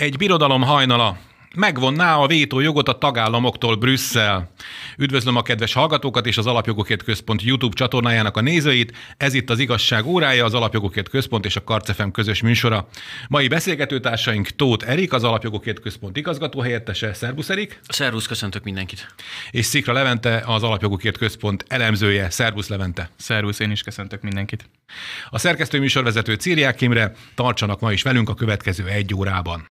[0.00, 1.18] Egy birodalom hajnala.
[1.54, 4.50] Megvonná a vétó jogot a tagállamoktól Brüsszel.
[4.98, 8.96] Üdvözlöm a kedves hallgatókat és az Alapjogokért Központ YouTube csatornájának a nézőit.
[9.16, 12.88] Ez itt az igazság órája, az Alapjogokért Központ és a Karcefem közös műsora.
[13.28, 17.14] Mai beszélgetőtársaink Tóth Erik, az Alapjogokért Központ igazgató helyettese.
[17.14, 17.80] Szervusz Erik!
[17.88, 19.14] Szervusz, köszöntök mindenkit!
[19.50, 22.30] És Szikra Levente, az Alapjogokért Központ elemzője.
[22.30, 23.10] Szervusz Levente!
[23.16, 24.70] Szervusz, én is köszöntök mindenkit!
[25.30, 29.68] A szerkesztő műsorvezető Círiák Imre, tartsanak ma is velünk a következő egy órában.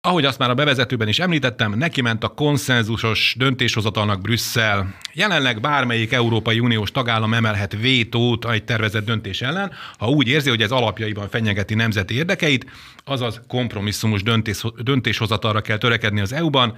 [0.00, 4.94] Ahogy azt már a bevezetőben is említettem, neki ment a konszenzusos döntéshozatalnak Brüsszel.
[5.12, 10.62] Jelenleg bármelyik Európai Uniós tagállam emelhet vétót egy tervezett döntés ellen, ha úgy érzi, hogy
[10.62, 12.66] ez alapjaiban fenyegeti nemzeti érdekeit,
[13.04, 16.76] azaz kompromisszumos döntés, döntéshozatalra kell törekedni az EU-ban.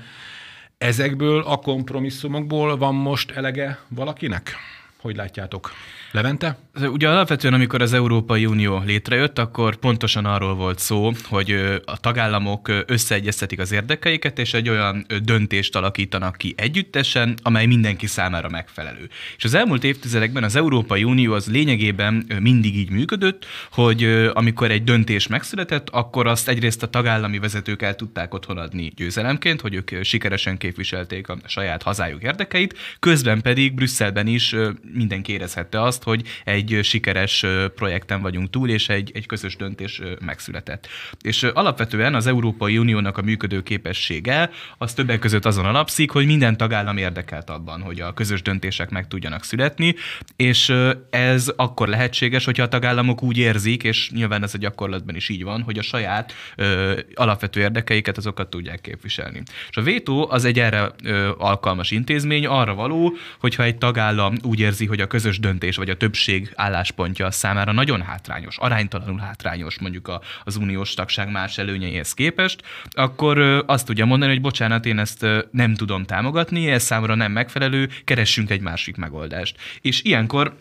[0.79, 4.57] Ezekből a kompromisszumokból van most elege valakinek?
[5.01, 5.71] Hogy látjátok?
[6.13, 6.59] Levente?
[6.81, 11.51] Ugye alapvetően, amikor az Európai Unió létrejött, akkor pontosan arról volt szó, hogy
[11.85, 18.49] a tagállamok összeegyeztetik az érdekeiket, és egy olyan döntést alakítanak ki együttesen, amely mindenki számára
[18.49, 19.09] megfelelő.
[19.37, 24.85] És az elmúlt évtizedekben az Európai Unió az lényegében mindig így működött, hogy amikor egy
[24.85, 30.05] döntés megszületett, akkor azt egyrészt a tagállami vezetők el tudták otthon adni győzelemként, hogy ők
[30.05, 34.55] sikeresen képviselték a saját hazájuk érdekeit, közben pedig Brüsszelben is
[34.93, 40.01] mindenki érezhette azt, azt, hogy egy sikeres projekten vagyunk túl, és egy, egy közös döntés
[40.21, 40.89] megszületett.
[41.23, 46.57] És alapvetően az Európai Uniónak a működő képessége az többek között azon alapszik, hogy minden
[46.57, 49.95] tagállam érdekelt abban, hogy a közös döntések meg tudjanak születni,
[50.37, 50.73] és
[51.11, 55.43] ez akkor lehetséges, hogyha a tagállamok úgy érzik, és nyilván ez a gyakorlatban is így
[55.43, 59.43] van, hogy a saját ö, alapvető érdekeiket azokat tudják képviselni.
[59.71, 64.61] És a vétó az egy erre ö, alkalmas intézmény, arra való, hogyha egy tagállam úgy
[64.61, 70.09] érzi, hogy a közös döntés vagy a többség álláspontja számára nagyon hátrányos, aránytalanul hátrányos mondjuk
[70.09, 75.27] a, az uniós tagság más előnyeihez képest, akkor azt tudja mondani, hogy bocsánat, én ezt
[75.51, 79.57] nem tudom támogatni, ez számomra nem megfelelő, keressünk egy másik megoldást.
[79.81, 80.57] És ilyenkor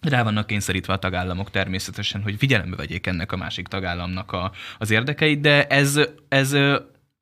[0.00, 4.90] rá vannak kényszerítve a tagállamok természetesen, hogy figyelembe vegyék ennek a másik tagállamnak a, az
[4.90, 6.56] érdekeit, de ez, ez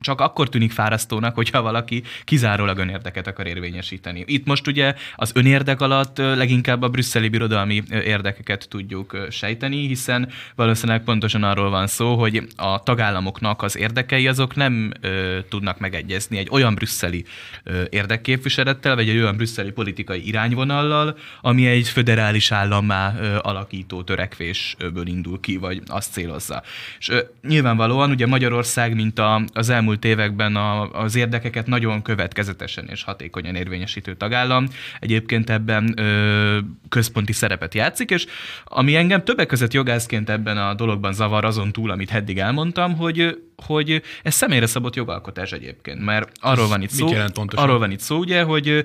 [0.03, 4.25] csak akkor tűnik fárasztónak, hogyha valaki kizárólag önérdeket akar érvényesíteni.
[4.27, 11.05] Itt most ugye az önérdek alatt leginkább a brüsszeli birodalmi érdekeket tudjuk sejteni, hiszen valószínűleg
[11.05, 16.49] pontosan arról van szó, hogy a tagállamoknak az érdekei azok nem ö, tudnak megegyezni egy
[16.51, 17.25] olyan brüsszeli
[17.65, 25.07] ö, érdekképviselettel, vagy egy olyan brüsszeli politikai irányvonallal, ami egy föderális állammá ö, alakító törekvésből
[25.07, 26.63] indul ki, vagy azt célozza.
[26.99, 32.03] És ö, nyilvánvalóan ugye Magyarország, mint a, az elmúlt elmúlt években a, az érdekeket nagyon
[32.03, 34.67] következetesen és hatékonyan érvényesítő tagállam.
[35.01, 36.59] Egyébként ebben ö,
[36.89, 38.27] központi szerepet játszik, és
[38.65, 43.39] ami engem többek között jogászként ebben a dologban zavar azon túl, amit eddig elmondtam, hogy
[43.67, 47.09] hogy ez személyre szabott jogalkotás egyébként, mert arról van itt szó,
[47.47, 48.85] arról van itt szó ugye, hogy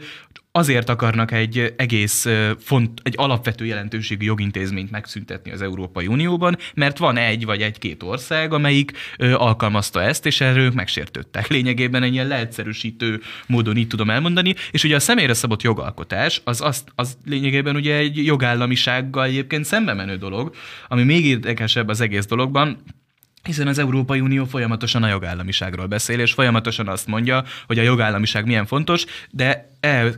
[0.57, 2.27] azért akarnak egy egész
[2.59, 8.53] font, egy alapvető jelentőségű jogintézményt megszüntetni az Európai Unióban, mert van egy vagy egy-két ország,
[8.53, 11.47] amelyik alkalmazta ezt, és erről megsértődtek.
[11.57, 16.61] Lényegében egy ilyen leegyszerűsítő módon így tudom elmondani, és ugye a személyre szabott jogalkotás az,
[16.61, 20.55] az, az lényegében ugye egy jogállamisággal egyébként szembe menő dolog,
[20.87, 22.83] ami még érdekesebb az egész dologban,
[23.47, 28.45] hiszen az Európai Unió folyamatosan a jogállamiságról beszél, és folyamatosan azt mondja, hogy a jogállamiság
[28.45, 29.69] milyen fontos, de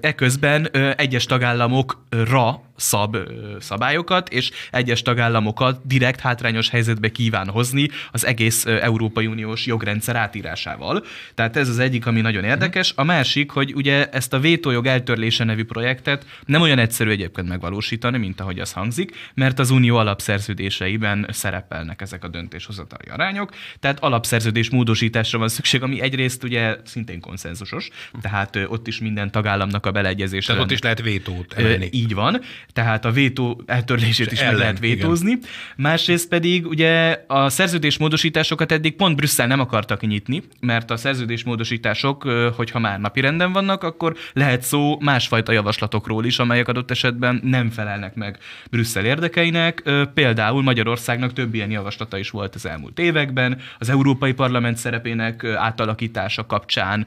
[0.01, 3.17] eközben e egyes tagállamokra szab
[3.59, 11.03] szabályokat, és egyes tagállamokat direkt hátrányos helyzetbe kíván hozni az egész Európai Uniós jogrendszer átírásával.
[11.35, 12.93] Tehát ez az egyik, ami nagyon érdekes.
[12.95, 18.17] A másik, hogy ugye ezt a vétójog eltörlése nevű projektet nem olyan egyszerű egyébként megvalósítani,
[18.17, 24.69] mint ahogy az hangzik, mert az unió alapszerződéseiben szerepelnek ezek a döntéshozatali arányok, tehát alapszerződés
[24.69, 27.89] módosításra van szükség, ami egyrészt ugye szintén konszenzusos,
[28.21, 30.47] tehát ott is minden tagállamnak a beleegyezése.
[30.47, 31.89] Tehát ott is lehet vétót emelni.
[31.91, 32.41] Így van
[32.73, 35.31] tehát a vétó eltörlését is ellen, meg lehet vétózni.
[35.31, 35.43] Igen.
[35.75, 42.23] Másrészt pedig ugye a szerződésmódosításokat eddig pont Brüsszel nem akartak nyitni, mert a szerződésmódosítások,
[42.55, 47.69] hogyha már napi renden vannak, akkor lehet szó másfajta javaslatokról is, amelyek adott esetben nem
[47.69, 48.37] felelnek meg
[48.69, 49.83] Brüsszel érdekeinek.
[50.13, 56.45] Például Magyarországnak több ilyen javaslata is volt az elmúlt években, az Európai Parlament szerepének átalakítása
[56.45, 57.05] kapcsán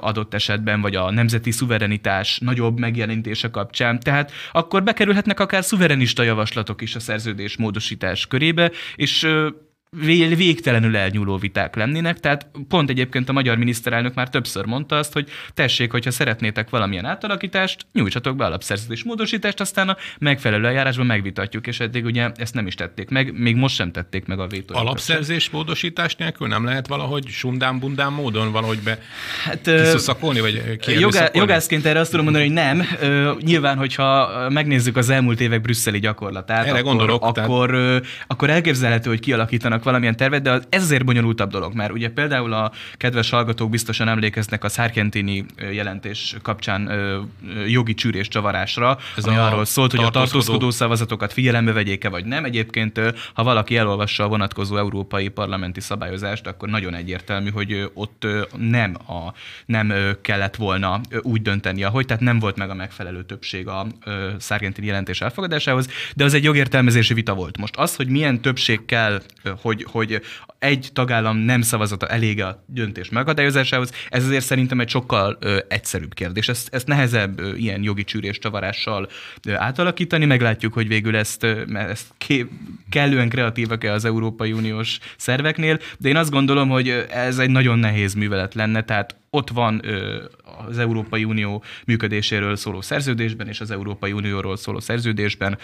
[0.00, 4.00] adott esetben, vagy a nemzeti szuverenitás nagyobb megjelenítése kapcsán.
[4.00, 9.28] Tehát akkor bekerülhetnek akár szuverenista javaslatok is a szerződés módosítás körébe, és
[10.36, 15.28] végtelenül elnyúló viták lennének, tehát pont egyébként a magyar miniszterelnök már többször mondta azt, hogy
[15.54, 21.80] tessék, hogyha szeretnétek valamilyen átalakítást, nyújtsatok be alapszerződés módosítást, aztán a megfelelő eljárásban megvitatjuk, és
[21.80, 24.76] eddig ugye ezt nem is tették meg, még most sem tették meg a vétó.
[24.76, 28.98] Alapszerzés módosítás nélkül nem lehet valahogy sundám-bundám módon valahogy be
[29.44, 32.86] hát, kiszuszakolni, vagy jogá, Jogászként erre azt tudom mondani, hogy nem.
[33.40, 38.06] Nyilván, hogyha megnézzük az elmúlt évek brüsszeli gyakorlatát, erre akkor, gondolok, akkor, tehát...
[38.26, 42.72] akkor elképzelhető, hogy kialakítanak valamilyen tervet, de ez azért bonyolultabb dolog, mert ugye például a
[42.94, 46.90] kedves hallgatók biztosan emlékeznek a Szárkentini jelentés kapcsán
[47.66, 52.44] jogi csűrés csavarásra, ez ami arról szólt, hogy a tartózkodó szavazatokat figyelembe vegyék-e vagy nem.
[52.44, 53.00] Egyébként,
[53.34, 58.26] ha valaki elolvassa a vonatkozó európai parlamenti szabályozást, akkor nagyon egyértelmű, hogy ott
[58.56, 59.32] nem, a,
[59.66, 59.92] nem
[60.22, 63.86] kellett volna úgy dönteni, ahogy, tehát nem volt meg a megfelelő többség a
[64.38, 67.58] Szárkentini jelentés elfogadásához, de az egy jogértelmezési vita volt.
[67.58, 69.22] Most az, hogy milyen többség kell,
[69.66, 70.20] hogy, hogy
[70.58, 76.14] egy tagállam nem szavazata elég a döntés megadályozásához, ez azért szerintem egy sokkal ö, egyszerűbb
[76.14, 76.48] kérdés.
[76.48, 79.08] Ezt, ezt nehezebb ö, ilyen jogi csűrés csavarással
[79.46, 82.46] ö, átalakítani, meglátjuk, hogy végül ezt, ö, ezt ké,
[82.90, 88.14] kellően kreatívak-e az Európai Uniós szerveknél, de én azt gondolom, hogy ez egy nagyon nehéz
[88.14, 89.82] művelet lenne, tehát ott van
[90.66, 95.58] az Európai Unió működéséről szóló szerződésben és az Európai Unióról szóló szerződésben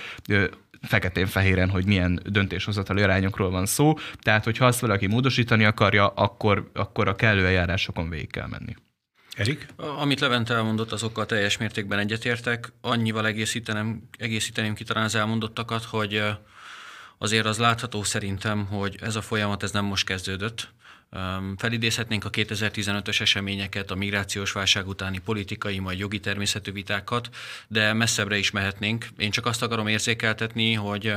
[0.80, 3.94] feketén-fehéren, hogy milyen döntéshozatali arányokról van szó.
[4.20, 8.74] Tehát, hogyha azt valaki módosítani akarja, akkor, akkor a kellő eljárásokon végig kell menni.
[9.36, 9.66] Erik?
[9.76, 12.72] Amit Levente elmondott, azokkal teljes mértékben egyetértek.
[12.80, 16.22] Annyival egészítenem, egészíteném ki talán az elmondottakat, hogy
[17.18, 20.68] azért az látható szerintem, hogy ez a folyamat ez nem most kezdődött.
[21.56, 27.28] Felidézhetnénk a 2015-ös eseményeket, a migrációs válság utáni politikai, majd jogi természetű vitákat,
[27.68, 29.06] de messzebbre is mehetnénk.
[29.16, 31.14] Én csak azt akarom érzékeltetni, hogy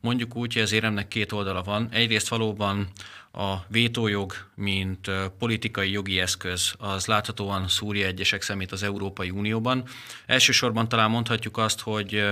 [0.00, 1.88] mondjuk úgy, hogy az éremnek két oldala van.
[1.90, 2.88] Egyrészt valóban
[3.32, 9.84] a vétójog, mint politikai jogi eszköz, az láthatóan szúrja egyesek szemét az Európai Unióban.
[10.26, 12.24] Elsősorban talán mondhatjuk azt, hogy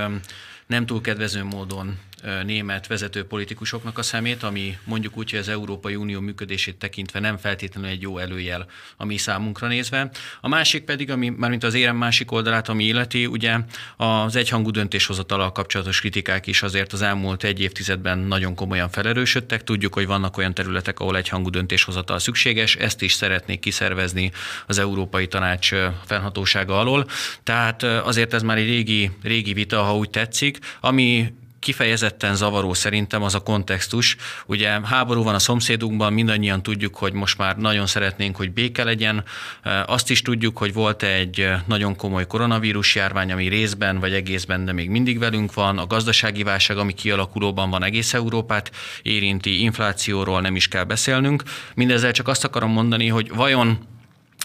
[0.66, 1.98] nem túl kedvező módon
[2.44, 7.36] német vezető politikusoknak a szemét, ami mondjuk úgy, hogy az Európai Unió működését tekintve nem
[7.36, 8.66] feltétlenül egy jó előjel
[8.96, 10.10] a mi számunkra nézve.
[10.40, 13.56] A másik pedig, ami mármint az érem másik oldalát, ami illeti, ugye
[13.96, 19.64] az egyhangú döntéshozatalal kapcsolatos kritikák is azért az elmúlt egy évtizedben nagyon komolyan felerősödtek.
[19.64, 24.32] Tudjuk, hogy vannak olyan területek, ahol egyhangú döntéshozatal szükséges, ezt is szeretnék kiszervezni
[24.66, 25.70] az Európai Tanács
[26.06, 27.06] fennhatósága alól.
[27.42, 33.22] Tehát azért ez már egy régi, régi vita, ha úgy tetszik, ami kifejezetten zavaró szerintem
[33.22, 34.16] az a kontextus.
[34.46, 39.24] Ugye háború van a szomszédunkban, mindannyian tudjuk, hogy most már nagyon szeretnénk, hogy béke legyen.
[39.86, 44.72] Azt is tudjuk, hogy volt egy nagyon komoly koronavírus járvány, ami részben vagy egészben, de
[44.72, 45.78] még mindig velünk van.
[45.78, 48.70] A gazdasági válság, ami kialakulóban van egész Európát
[49.02, 51.42] érinti, inflációról nem is kell beszélnünk.
[51.74, 53.78] Mindezzel csak azt akarom mondani, hogy vajon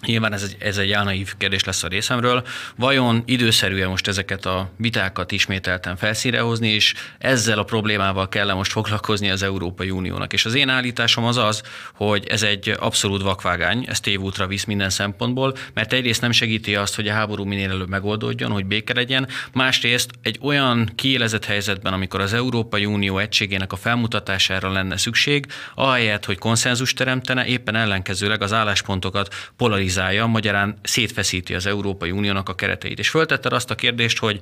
[0.05, 2.43] Nyilván ez egy, ez egy álnaív kérdés lesz a részemről.
[2.75, 8.71] Vajon időszerű-e most ezeket a vitákat ismételten felszínre hozni, és ezzel a problémával kell most
[8.71, 10.33] foglalkozni az Európai Uniónak?
[10.33, 11.61] És az én állításom az az,
[11.93, 16.95] hogy ez egy abszolút vakvágány, ez tévútra visz minden szempontból, mert egyrészt nem segíti azt,
[16.95, 22.21] hogy a háború minél előbb megoldódjon, hogy béke legyen, másrészt egy olyan kiélezett helyzetben, amikor
[22.21, 25.45] az Európai Unió egységének a felmutatására lenne szükség,
[25.75, 32.49] ahelyett, hogy konszenzus teremtene, éppen ellenkezőleg az álláspontokat polarizálja polarizálja, magyarán szétfeszíti az Európai Uniónak
[32.49, 32.99] a kereteit.
[32.99, 34.39] És föltetted azt a kérdést, hogy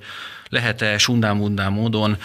[0.51, 1.37] lehet-e sundám
[1.71, 2.17] módon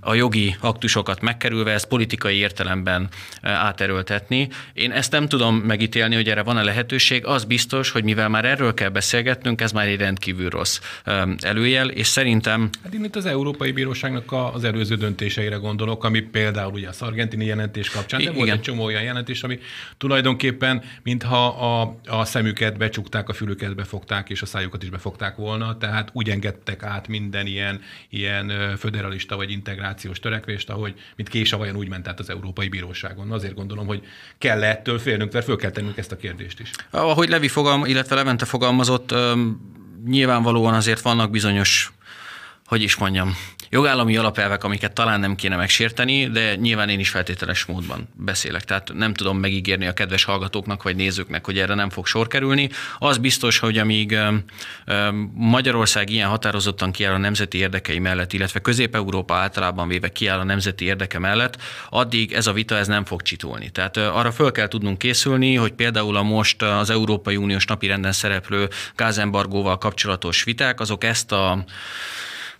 [0.00, 3.08] a jogi aktusokat megkerülve ezt politikai értelemben
[3.42, 4.48] áterőltetni.
[4.72, 7.26] Én ezt nem tudom megítélni, hogy erre van-e lehetőség.
[7.26, 10.80] Az biztos, hogy mivel már erről kell beszélgetnünk, ez már egy rendkívül rossz
[11.38, 12.68] előjel, és szerintem...
[12.82, 17.44] Hát én itt az Európai Bíróságnak az előző döntéseire gondolok, ami például ugye a szargentini
[17.44, 18.36] jelentés kapcsán, de Igen.
[18.36, 19.58] volt egy csomó olyan jelentés, ami
[19.98, 25.78] tulajdonképpen, mintha a, a szemüket becsukták, a fülüket befogták, és a szájukat is befogták volna,
[25.78, 31.76] tehát úgy engedtek át minden ilyen, ilyen föderalista vagy integrációs törekvést, ahogy mint Késa vajon
[31.76, 33.30] úgy ment át az Európai Bíróságon.
[33.32, 34.02] Azért gondolom, hogy
[34.38, 36.70] kell ettől félnünk, mert föl kell tennünk ezt a kérdést is.
[36.90, 39.14] Ahogy Levi fogalm, illetve Levente fogalmazott,
[40.06, 41.92] nyilvánvalóan azért vannak bizonyos,
[42.66, 43.36] hogy is mondjam,
[43.70, 48.64] jogállami alapelvek, amiket talán nem kéne megsérteni, de nyilván én is feltételes módban beszélek.
[48.64, 52.68] Tehát nem tudom megígérni a kedves hallgatóknak vagy nézőknek, hogy erre nem fog sor kerülni.
[52.98, 54.18] Az biztos, hogy amíg
[55.34, 60.84] Magyarország ilyen határozottan kiáll a nemzeti érdekei mellett, illetve Közép-Európa általában véve kiáll a nemzeti
[60.84, 61.58] érdeke mellett,
[61.90, 63.70] addig ez a vita ez nem fog csitulni.
[63.70, 68.68] Tehát arra föl kell tudnunk készülni, hogy például a most az Európai Uniós napirenden szereplő
[68.96, 71.64] gázembargóval kapcsolatos viták, azok ezt a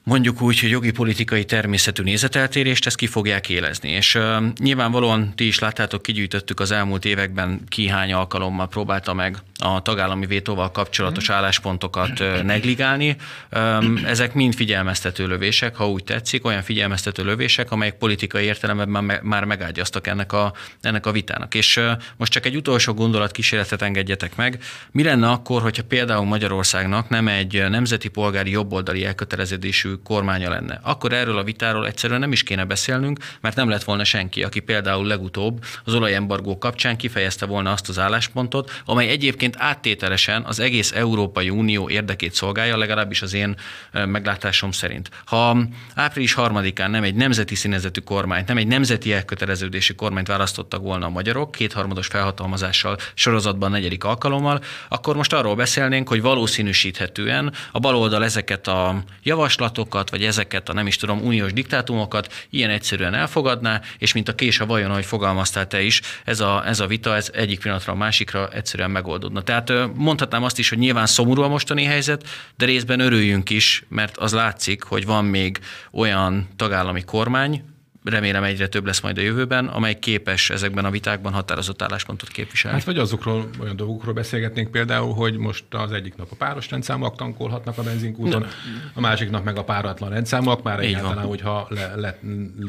[0.03, 3.91] mondjuk úgy, hogy jogi politikai természetű nézeteltérést, ezt ki fogják élezni.
[3.91, 9.83] És uh, nyilvánvalóan ti is láttátok, kigyűjtöttük az elmúlt években kihány alkalommal próbálta meg a
[9.83, 11.35] tagállami vétóval kapcsolatos mm.
[11.35, 13.17] álláspontokat uh, negligálni.
[13.57, 19.45] Um, ezek mind figyelmeztető lövések, ha úgy tetszik, olyan figyelmeztető lövések, amelyek politikai értelemben már,
[19.45, 21.55] megágyaztak ennek a, ennek a vitának.
[21.55, 24.63] És uh, most csak egy utolsó gondolat kísérletet engedjetek meg.
[24.91, 30.81] Mi lenne akkor, hogyha például Magyarországnak nem egy nemzeti polgári jobboldali elköteleződésű kormánya lenne.
[30.83, 34.61] Akkor erről a vitáról egyszerűen nem is kéne beszélnünk, mert nem lett volna senki, aki
[34.61, 40.93] például legutóbb az olajembargó kapcsán kifejezte volna azt az álláspontot, amely egyébként áttételesen az egész
[40.93, 43.57] Európai Unió érdekét szolgálja, legalábbis az én
[43.93, 45.11] meglátásom szerint.
[45.25, 45.59] Ha
[45.95, 51.11] április harmadikán nem egy nemzeti színezetű kormányt, nem egy nemzeti elköteleződési kormányt választottak volna a
[51.11, 58.67] magyarok, kétharmados felhatalmazással sorozatban negyedik alkalommal, akkor most arról beszélnénk, hogy valószínűsíthetően a baloldal ezeket
[58.67, 64.29] a javaslatokat, vagy ezeket a nem is tudom, uniós diktátumokat ilyen egyszerűen elfogadná, és mint
[64.29, 67.61] a kés a vajon, ahogy fogalmaztál te is, ez a, ez a vita ez egyik
[67.61, 69.43] pillanatra a másikra egyszerűen megoldódna.
[69.43, 74.17] Tehát mondhatnám azt is, hogy nyilván szomorú a mostani helyzet, de részben örüljünk is, mert
[74.17, 75.59] az látszik, hogy van még
[75.91, 77.65] olyan tagállami kormány,
[78.05, 82.77] remélem egyre több lesz majd a jövőben, amely képes ezekben a vitákban határozott álláspontot képviselni.
[82.77, 87.17] Hát vagy azokról olyan dolgokról beszélgetnénk például, hogy most az egyik nap a páros rendszámok
[87.17, 88.47] tankolhatnak a benzinkúton,
[88.95, 91.27] a másik nap meg a páratlan rendszámok, már Így egyáltalán, van.
[91.27, 92.19] hogyha le, le,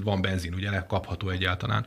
[0.04, 1.86] van benzin, ugye lekapható egyáltalán.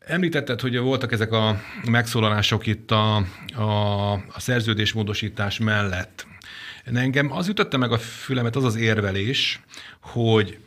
[0.00, 3.16] Említetted, hogy voltak ezek a megszólalások itt a,
[3.54, 6.26] a, a szerződésmódosítás mellett.
[6.94, 9.60] Engem az ütötte meg a fülemet az az érvelés,
[10.00, 10.58] hogy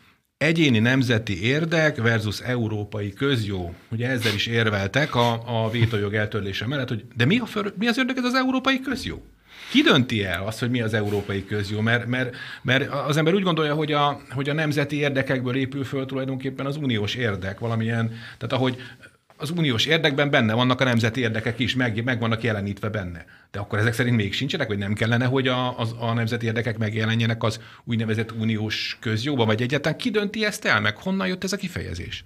[0.44, 3.74] egyéni nemzeti érdek versus európai közjó.
[3.92, 7.88] Ugye ezzel is érveltek a, a vétójog eltörlése mellett, hogy de mi, a för, mi
[7.88, 9.24] az érdek az európai közjó?
[9.72, 11.80] Ki dönti el azt, hogy mi az európai közjó?
[11.80, 16.06] Mert, mert, mert az ember úgy gondolja, hogy a, hogy a nemzeti érdekekből épül föl
[16.06, 18.78] tulajdonképpen az uniós érdek, valamilyen, tehát ahogy
[19.44, 23.26] az uniós érdekben benne vannak a nemzeti érdekek is, meg, meg vannak jelenítve benne.
[23.52, 26.78] De akkor ezek szerint még sincsenek, vagy nem kellene, hogy a, az, a nemzeti érdekek
[26.78, 31.54] megjelenjenek az úgynevezett uniós közjóban, vagy egyáltalán ki dönti ezt el, meg honnan jött ez
[31.54, 32.24] a kifejezés?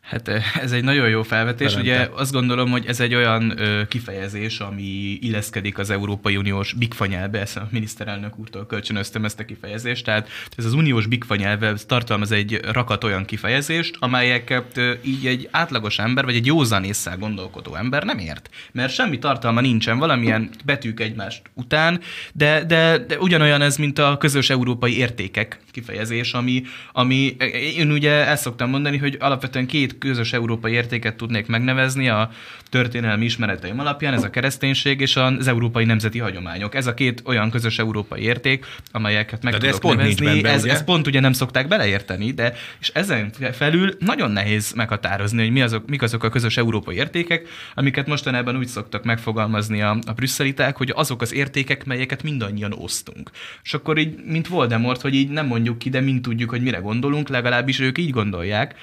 [0.00, 0.28] Hát
[0.64, 1.74] ez egy nagyon jó felvetés.
[1.74, 1.90] Velente.
[1.90, 7.40] Ugye azt gondolom, hogy ez egy olyan ö, kifejezés, ami illeszkedik az Európai Uniós bigfanyelbe,
[7.40, 10.04] ezt a miniszterelnök úrtól kölcsönöztem ezt a kifejezést.
[10.04, 15.98] Tehát ez az uniós bigfanyelve tartalmaz egy rakat olyan kifejezést, amelyeket ö, így egy átlagos
[15.98, 18.48] ember, vagy egy józanésszel gondolkodó ember nem ért.
[18.72, 22.00] Mert semmi tartalma nincsen, valamilyen betűk egymást után,
[22.32, 27.36] de, de, de ugyanolyan ez, mint a közös európai értékek kifejezés, ami, ami
[27.76, 32.30] én ugye el szoktam mondani, hogy alapvetően két közös európai értéket tudnék megnevezni a
[32.70, 36.74] történelmi ismereteim alapján, ez a kereszténység és az európai nemzeti hagyományok.
[36.74, 40.24] Ez a két olyan közös európai érték, amelyeket meg de tudok ez pont nevezni.
[40.24, 44.72] Nincs benne, ez, ez pont ugye nem szokták beleérteni, de és ezen felül nagyon nehéz
[44.72, 49.82] meghatározni, hogy mi azok, mik azok a közös európai értékek, amiket mostanában úgy szoktak megfogalmazni
[49.82, 53.30] a, a brüsszeliták, hogy azok az értékek, melyeket mindannyian osztunk.
[53.62, 56.78] És akkor így, mint Voldemort, hogy így nem mondjuk ki, de mind tudjuk, hogy mire
[56.78, 58.74] gondolunk, legalábbis ők így gondolják,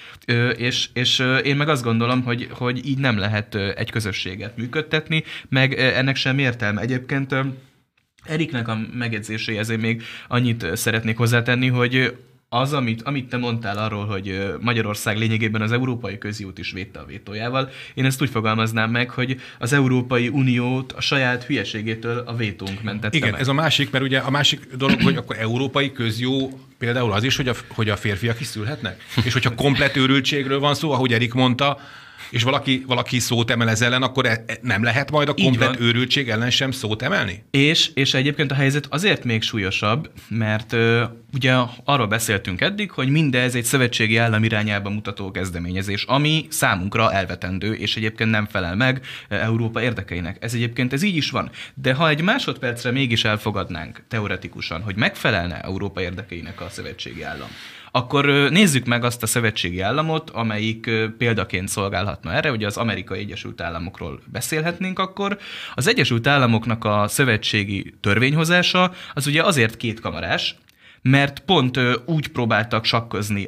[0.58, 5.74] és, és én meg azt gondolom, hogy, hogy így nem lehet egy közösséget működtetni, meg
[5.74, 6.82] ennek sem értelme.
[6.82, 7.36] Egyébként
[8.28, 12.18] Eriknek a megjegyzéséhez én még annyit szeretnék hozzátenni, hogy
[12.60, 17.06] az, amit, amit te mondtál arról, hogy Magyarország lényegében az Európai Közjót is védte a
[17.06, 22.84] vétójával, én ezt úgy fogalmaznám meg, hogy az Európai Uniót a saját hülyeségétől a vétónk
[22.84, 23.40] mentette Igen, meg.
[23.40, 27.36] ez a másik, mert ugye a másik dolog, hogy akkor Európai Közjó például az is,
[27.36, 29.04] hogy a, hogy a férfiak is szülhetnek.
[29.24, 31.80] És hogyha komplet őrültségről van szó, ahogy Erik mondta,
[32.30, 35.80] és valaki, valaki szót emel ez ellen, akkor e, e nem lehet majd a komplet
[35.80, 37.44] őrültség ellen sem szót emelni?
[37.52, 41.04] És, és egyébként a helyzet azért még súlyosabb, mert ö,
[41.34, 47.74] ugye arról beszéltünk eddig, hogy mindez egy szövetségi állam irányába mutató kezdeményezés, ami számunkra elvetendő,
[47.74, 50.38] és egyébként nem felel meg Európa érdekeinek.
[50.40, 51.50] Ez egyébként ez így is van.
[51.74, 57.50] De ha egy másodpercre mégis elfogadnánk teoretikusan, hogy megfelelne Európa érdekeinek a szövetségi állam,
[57.98, 63.62] akkor nézzük meg azt a szövetségi államot, amelyik példaként szolgálhatna erre, ugye az Amerikai Egyesült
[63.62, 65.38] Államokról beszélhetnénk akkor.
[65.76, 70.56] Az Egyesült Államoknak a szövetségi törvényhozása az ugye azért kétkamarás,
[71.02, 73.46] mert pont úgy próbáltak sakkozni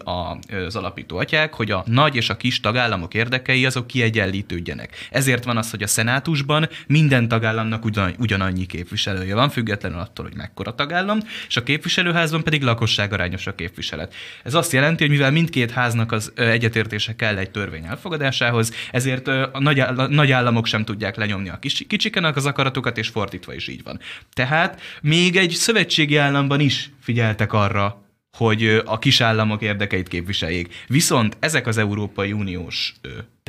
[0.66, 5.08] az alapító atyák, hogy a nagy és a kis tagállamok érdekei azok kiegyenlítődjenek.
[5.12, 10.36] Ezért van az, hogy a szenátusban minden tagállamnak ugyan, ugyanannyi képviselője van, függetlenül attól, hogy
[10.36, 14.14] mekkora tagállam, és a képviselőházban pedig lakosságarányos a képviselet.
[14.44, 19.60] Ez azt jelenti, hogy mivel mindkét háznak az egyetértése kell egy törvény elfogadásához, ezért a
[19.60, 23.68] nagy, a nagy államok sem tudják lenyomni a kis, kicsikenek az akaratokat, és fordítva is
[23.68, 24.00] így van.
[24.34, 28.02] Tehát még egy szövetségi államban is figyelt feleltek arra,
[28.38, 30.74] hogy a kisállamok érdekeit képviseljék.
[30.88, 32.96] Viszont ezek az Európai Uniós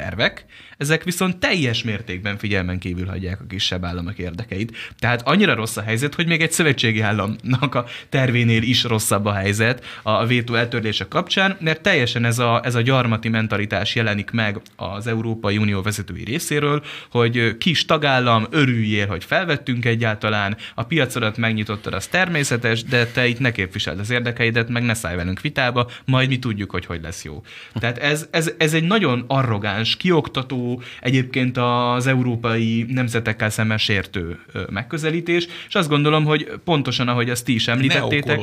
[0.00, 0.44] tervek,
[0.80, 4.76] ezek viszont teljes mértékben figyelmen kívül hagyják a kisebb államok érdekeit.
[4.98, 9.32] Tehát annyira rossz a helyzet, hogy még egy szövetségi államnak a tervénél is rosszabb a
[9.32, 14.60] helyzet a vétó eltörlése kapcsán, mert teljesen ez a, ez a gyarmati mentalitás jelenik meg
[14.76, 21.94] az Európai Unió vezetői részéről, hogy kis tagállam, örüljél, hogy felvettünk egyáltalán, a piacodat megnyitottad,
[21.94, 26.28] az természetes, de te itt ne képviseld az érdekeidet, meg ne szállj velünk vitába, majd
[26.28, 27.42] mi tudjuk, hogy hogy lesz jó.
[27.74, 34.38] Tehát ez, ez, ez egy nagyon arrogáns, kioktató, egyébként az európai nemzetekkel szemben sértő
[34.70, 38.40] megközelítés, és azt gondolom, hogy pontosan, ahogy ezt ti is említettétek.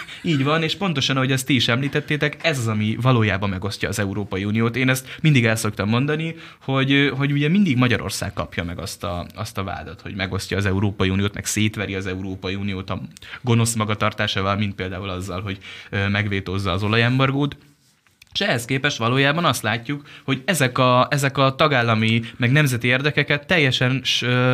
[0.22, 3.98] így van, és pontosan, ahogy ezt ti is említettétek, ez az, ami valójában megosztja az
[3.98, 4.76] Európai Uniót.
[4.76, 9.26] Én ezt mindig el szoktam mondani, hogy, hogy ugye mindig Magyarország kapja meg azt a,
[9.34, 13.00] azt a vádat, hogy megosztja az Európai Uniót, meg szétveri az Európai Uniót a
[13.40, 15.58] gonosz magatartásával, mint például azzal, hogy
[16.10, 17.56] megvétózza az olajembargót.
[18.32, 23.46] És ehhez képest valójában azt látjuk, hogy ezek a, ezek a tagállami, meg nemzeti érdekeket
[23.46, 24.02] teljesen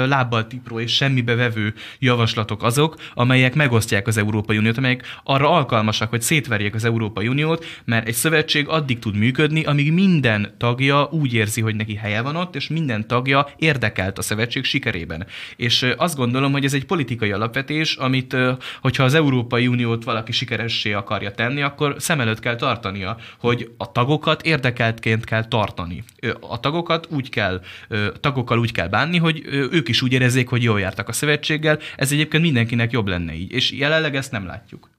[0.07, 6.11] lábbal tipró és semmibe vevő javaslatok azok, amelyek megosztják az Európai Uniót, amelyek arra alkalmasak,
[6.11, 11.35] hogy szétverjék az Európai Uniót, mert egy szövetség addig tud működni, amíg minden tagja úgy
[11.35, 15.27] érzi, hogy neki helye van ott, és minden tagja érdekelt a szövetség sikerében.
[15.57, 18.37] És azt gondolom, hogy ez egy politikai alapvetés, amit,
[18.81, 23.93] hogyha az Európai Uniót valaki sikeressé akarja tenni, akkor szem előtt kell tartania, hogy a
[23.93, 26.05] tagokat érdekeltként kell tartani.
[26.41, 30.63] A tagokat úgy kell, a tagokkal úgy kell bánni, hogy ők is úgy érezzék, hogy
[30.63, 31.79] jól jártak a szövetséggel.
[31.97, 34.91] Ez egyébként mindenkinek jobb lenne így, és jelenleg ezt nem látjuk.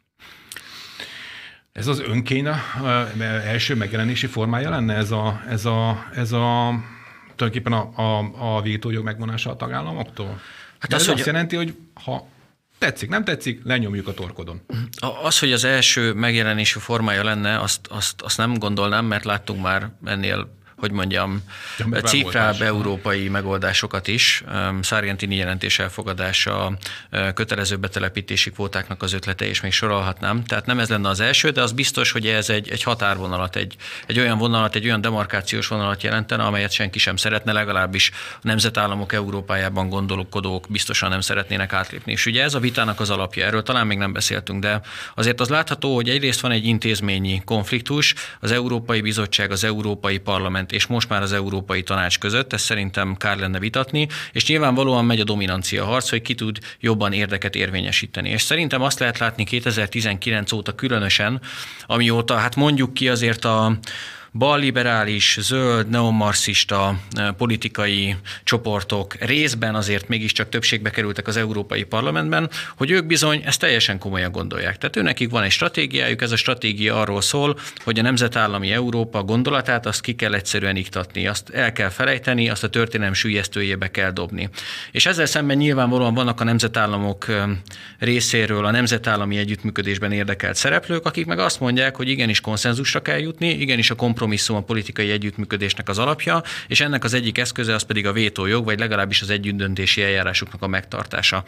[1.72, 2.56] Ez az önkéna
[3.46, 6.74] első megjelenési formája lenne ez a, ez a, ez a
[7.36, 10.40] tulajdonképpen a, a, a vétójog megvonása a tagállamoktól?
[10.80, 11.16] Hát az, ez hogy...
[11.16, 12.28] azt jelenti, hogy ha
[12.80, 14.62] Tetszik, nem tetszik, lenyomjuk a torkodon.
[15.24, 19.92] Az, hogy az első megjelenési formája lenne, azt, azt, azt nem gondolnám, mert láttunk már
[20.06, 21.44] ennél hogy mondjam,
[21.78, 24.44] ja, cifrább európai megoldásokat is.
[24.82, 26.78] Szárgentini jelentés elfogadása,
[27.34, 30.44] kötelező betelepítési kvótáknak az ötlete, és még sorolhatnám.
[30.44, 33.76] Tehát nem ez lenne az első, de az biztos, hogy ez egy, egy határvonalat, egy,
[34.06, 39.14] egy olyan vonalat, egy olyan demarkációs vonalat jelentene, amelyet senki sem szeretne, legalábbis a nemzetállamok
[39.14, 42.12] Európájában gondolkodók biztosan nem szeretnének átlépni.
[42.12, 44.82] És ugye ez a vitának az alapja, erről talán még nem beszéltünk, de
[45.16, 50.69] azért az látható, hogy egyrészt van egy intézményi konfliktus, az Európai Bizottság, az Európai Parlament
[50.70, 55.06] Parlament és most már az Európai Tanács között, ezt szerintem kár lenne vitatni, és nyilvánvalóan
[55.06, 58.30] megy a dominancia harc, hogy ki tud jobban érdeket érvényesíteni.
[58.30, 61.42] És szerintem azt lehet látni 2019 óta különösen,
[61.88, 63.80] amióta hát mondjuk ki azért a
[64.34, 72.92] balliberális, zöld, neomarxista eh, politikai csoportok részben azért mégiscsak többségbe kerültek az Európai Parlamentben, hogy
[72.92, 74.78] ők bizony ezt teljesen komolyan gondolják.
[74.78, 79.86] Tehát őnekik van egy stratégiájuk, ez a stratégia arról szól, hogy a nemzetállami Európa gondolatát
[79.86, 84.50] azt ki kell egyszerűen iktatni, azt el kell felejteni, azt a történelem sülyeztőjébe kell dobni.
[84.92, 87.44] És ezzel szemben nyilvánvalóan vannak a nemzetállamok eh,
[88.00, 93.50] részéről a nemzetállami együttműködésben érdekelt szereplők, akik meg azt mondják, hogy igenis konszenzusra kell jutni,
[93.50, 98.08] igenis a kompromisszum a politikai együttműködésnek az alapja, és ennek az egyik eszköze az pedig
[98.08, 101.44] a vétójog, vagy legalábbis az együttdöntési eljárásoknak a megtartása.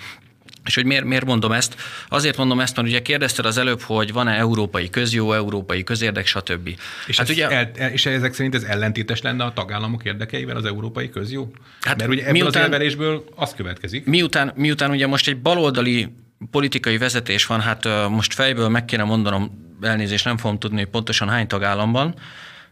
[0.66, 1.76] És hogy miért, miért mondom ezt?
[2.08, 6.70] Azért mondom ezt, mert ugye kérdezted az előbb, hogy van-e európai közjó, európai közérdek, stb.
[7.08, 11.10] És, hát ugye, el, és ezek szerint ez ellentétes lenne a tagállamok érdekeivel az európai
[11.10, 11.54] közjó?
[11.82, 14.06] Hát mert ugye ebből miután, az elverésből az következik.
[14.06, 16.14] Miután, miután ugye most egy baloldali
[16.52, 21.30] politikai vezetés van, hát most fejből meg kéne mondanom, elnézést nem fogom tudni, hogy pontosan
[21.30, 22.16] hány tagállamban,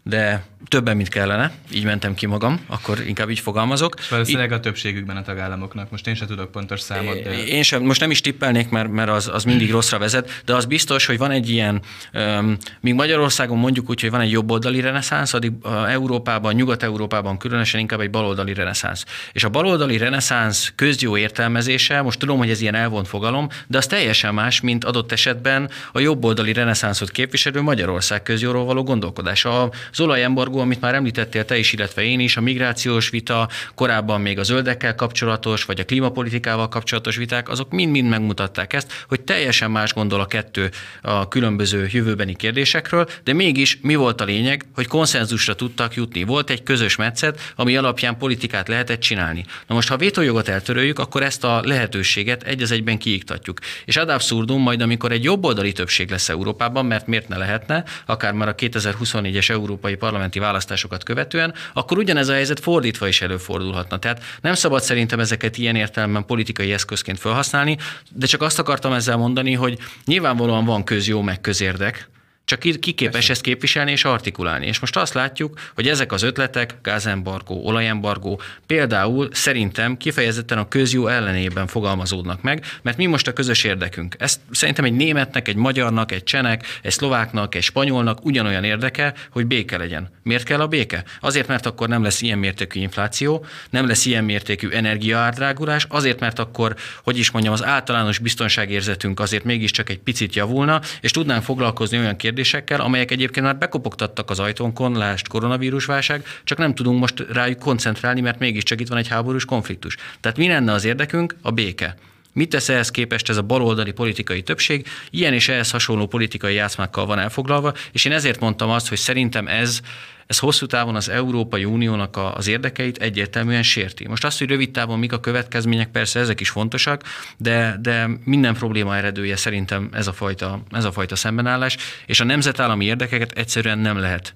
[0.10, 3.96] de többen, mint kellene, így mentem ki magam, akkor inkább így fogalmazok.
[4.10, 7.24] Valószínűleg a többségükben a tagállamoknak, most én sem tudok pontos számot.
[7.24, 7.46] De...
[7.46, 10.66] Én sem, most nem is tippelnék, mert, mert az, az mindig rosszra vezet, de az
[10.66, 11.82] biztos, hogy van egy ilyen,
[12.14, 15.52] um, míg Magyarországon mondjuk úgy, hogy van egy jobboldali reneszánsz, addig
[15.88, 19.04] Európában, Nyugat-Európában különösen inkább egy baloldali reneszánsz.
[19.32, 23.88] És a baloldali reneszánsz közjó értelmezése, most tudom, hogy ez ilyen elvont fogalom, de az
[23.88, 29.70] teljesen más, mint adott esetben a jobboldali reneszánszot képviselő Magyarország közjóról való gondolkodása.
[29.92, 34.40] Az olajembargó, amit már említettél te is, illetve én is, a migrációs vita, korábban még
[34.40, 39.94] a zöldekkel kapcsolatos, vagy a klímapolitikával kapcsolatos viták, azok mind-mind megmutatták ezt, hogy teljesen más
[39.94, 40.70] gondol a kettő
[41.02, 46.24] a különböző jövőbeni kérdésekről, de mégis mi volt a lényeg, hogy konszenzusra tudtak jutni.
[46.24, 49.46] Volt egy közös metszet, ami alapján politikát lehetett csinálni.
[49.68, 53.60] Na most, ha vétójogot eltöröljük, akkor ezt a lehetőséget egy az egyben kiiktatjuk.
[53.86, 58.34] És ad abszurdum, majd amikor egy jobboldali többség lesz Európában, mert miért ne lehetne, akár
[58.34, 64.00] már a 2024-es Euró európai parlamenti választásokat követően, akkor ugyanez a helyzet fordítva is előfordulhatna.
[64.00, 67.78] Tehát nem szabad szerintem ezeket ilyen értelemben politikai eszközként felhasználni,
[68.12, 72.10] de csak azt akartam ezzel mondani, hogy nyilvánvalóan van közjó meg közérdek,
[72.50, 73.32] csak ki, képes Persze.
[73.32, 74.66] ezt képviselni és artikulálni.
[74.66, 81.08] És most azt látjuk, hogy ezek az ötletek, gázembargó, olajembargó például szerintem kifejezetten a közjó
[81.08, 84.16] ellenében fogalmazódnak meg, mert mi most a közös érdekünk.
[84.20, 89.46] Ezt szerintem egy németnek, egy magyarnak, egy csenek, egy szlováknak, egy spanyolnak ugyanolyan érdeke, hogy
[89.46, 90.10] béke legyen.
[90.24, 91.04] Miért kell a béke?
[91.20, 96.40] Azért, mert akkor nem lesz ilyen mértékű infláció, nem lesz ilyen mértékű energiaárdrágulás, azért, mert
[96.40, 101.98] akkor, hogy is mondjam, az általános biztonságérzetünk azért mégiscsak egy picit javulna, és tudnánk foglalkozni
[101.98, 107.26] olyan kérdésekkel, kérdésekkel, amelyek egyébként már bekopogtattak az ajtónkon, lást koronavírusválság, csak nem tudunk most
[107.32, 109.96] rájuk koncentrálni, mert mégiscsak itt van egy háborús konfliktus.
[110.20, 111.36] Tehát mi lenne az érdekünk?
[111.42, 111.96] A béke.
[112.34, 114.88] Mit tesz ehhez képest ez a baloldali politikai többség?
[115.10, 119.48] Ilyen és ehhez hasonló politikai játszmákkal van elfoglalva, és én ezért mondtam azt, hogy szerintem
[119.48, 119.82] ez
[120.30, 124.08] ez hosszú távon az Európai Uniónak a, az érdekeit egyértelműen sérti.
[124.08, 127.04] Most azt, hogy rövid távon mik a következmények, persze ezek is fontosak,
[127.38, 132.24] de, de minden probléma eredője szerintem ez a, fajta, ez a fajta szembenállás, és a
[132.24, 134.36] nemzetállami érdekeket egyszerűen nem lehet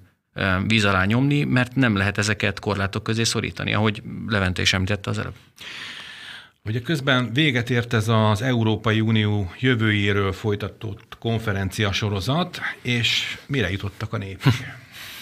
[0.66, 5.18] víz alá nyomni, mert nem lehet ezeket korlátok közé szorítani, ahogy Levente is említette az
[5.18, 5.34] előbb.
[6.68, 14.12] Ugye közben véget ért ez az Európai Unió jövőjéről folytatott konferencia sorozat, és mire jutottak
[14.12, 14.54] a népek?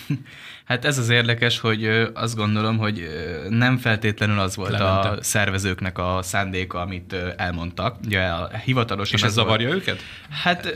[0.72, 3.08] Hát ez az érdekes, hogy azt gondolom, hogy
[3.48, 5.08] nem feltétlenül az volt Levente.
[5.08, 7.96] a szervezőknek a szándéka, amit elmondtak.
[8.04, 9.80] Ugye a hivatalosan És ez zavarja volt.
[9.80, 10.00] őket?
[10.30, 10.74] Hát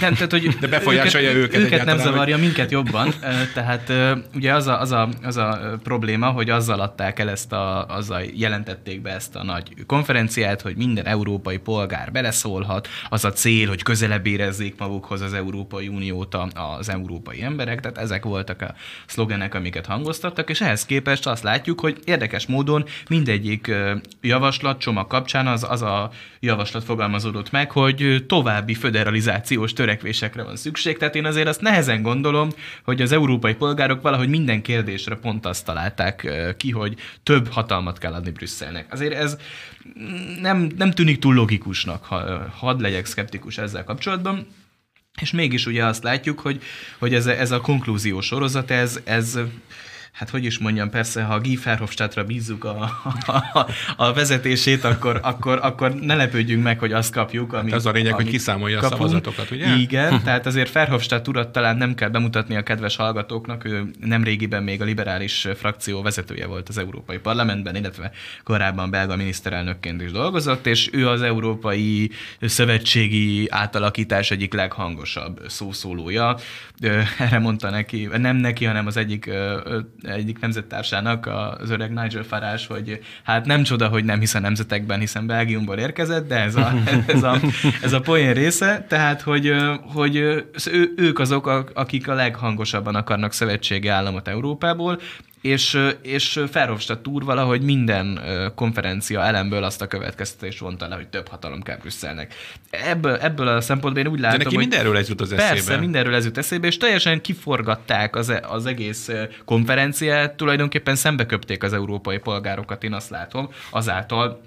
[0.00, 1.60] nem, tehát, hogy De befolyásolja őket.
[1.60, 2.44] Őket, őket nem zavarja, hogy...
[2.44, 3.14] minket jobban.
[3.54, 3.92] Tehát
[4.34, 8.22] ugye az a, az, a, az a probléma, hogy azzal adták el ezt a, azzal
[8.34, 12.88] jelentették be ezt a nagy konferenciát, hogy minden európai polgár beleszólhat.
[13.08, 17.80] Az a cél, hogy közelebb érezzék magukhoz az Európai Uniót az európai emberek.
[17.80, 18.74] Tehát ezek voltak a
[19.18, 23.70] szlogenek, amiket hangoztattak, és ehhez képest azt látjuk, hogy érdekes módon mindegyik
[24.20, 30.98] javaslat csomag kapcsán az, az a javaslat fogalmazódott meg, hogy további föderalizációs törekvésekre van szükség.
[30.98, 32.48] Tehát én azért azt nehezen gondolom,
[32.84, 38.12] hogy az európai polgárok valahogy minden kérdésre pont azt találták ki, hogy több hatalmat kell
[38.12, 38.92] adni Brüsszelnek.
[38.92, 39.36] Azért ez
[40.40, 44.46] nem, nem tűnik túl logikusnak, ha hadd legyek szkeptikus ezzel kapcsolatban.
[45.20, 46.62] És mégis ugye azt látjuk, hogy,
[46.98, 49.38] hogy ez, a, ez a konklúziós sorozat, ez, ez
[50.18, 52.82] hát hogy is mondjam, persze, ha Guy Verhofstadtra bízzuk a,
[53.52, 57.90] a, a vezetését, akkor, akkor, akkor ne lepődjünk meg, hogy azt kapjuk, amit Ez a
[57.90, 58.92] lényeg, hogy kiszámolja kapunk.
[58.92, 59.76] a szavazatokat, ugye?
[59.76, 64.62] Igen, tehát azért Verhofstadt urat talán nem kell bemutatni a kedves hallgatóknak, ő nem régiben
[64.62, 68.10] még a liberális frakció vezetője volt az Európai Parlamentben, illetve
[68.44, 76.36] korábban belga miniszterelnökként is dolgozott, és ő az Európai Szövetségi átalakítás egyik leghangosabb szószólója.
[77.18, 79.30] Erre mondta neki, nem neki, hanem az egyik
[80.14, 81.26] egyik nemzettársának,
[81.60, 85.76] az öreg Nigel Farage, hogy hát nem csoda, hogy nem hisz a nemzetekben, hiszen Belgiumból
[85.76, 86.72] érkezett, de ez a,
[87.06, 87.36] ez a,
[87.82, 89.54] ez a poén része, tehát, hogy,
[89.94, 90.50] hogy ő,
[90.96, 95.00] ők azok, akik a leghangosabban akarnak szövetségi államot Európából,
[95.40, 98.20] és, és Ferhofstadt úr valahogy minden
[98.54, 102.34] konferencia elemből azt a következtetést vonta le, hogy több hatalom kell Brüsszelnek.
[102.70, 105.48] Ebből, ebből a szempontból én úgy látom, De neki hogy mindenről ez jut az eszébe.
[105.48, 109.10] Persze, mindenről ez jut eszébe, és teljesen kiforgatták az, e- az egész
[109.44, 114.40] konferenciát, tulajdonképpen szembeköpték az európai polgárokat, én azt látom, azáltal,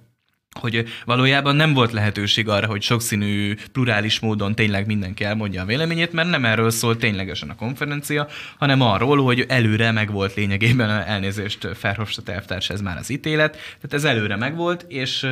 [0.59, 6.13] hogy valójában nem volt lehetőség arra, hogy sokszínű, plurális módon tényleg mindenki elmondja a véleményét,
[6.13, 11.67] mert nem erről szólt ténylegesen a konferencia, hanem arról, hogy előre meg volt lényegében elnézést
[11.73, 15.27] Ferhofstadt elvtárs, ez már az ítélet, tehát ez előre megvolt, és,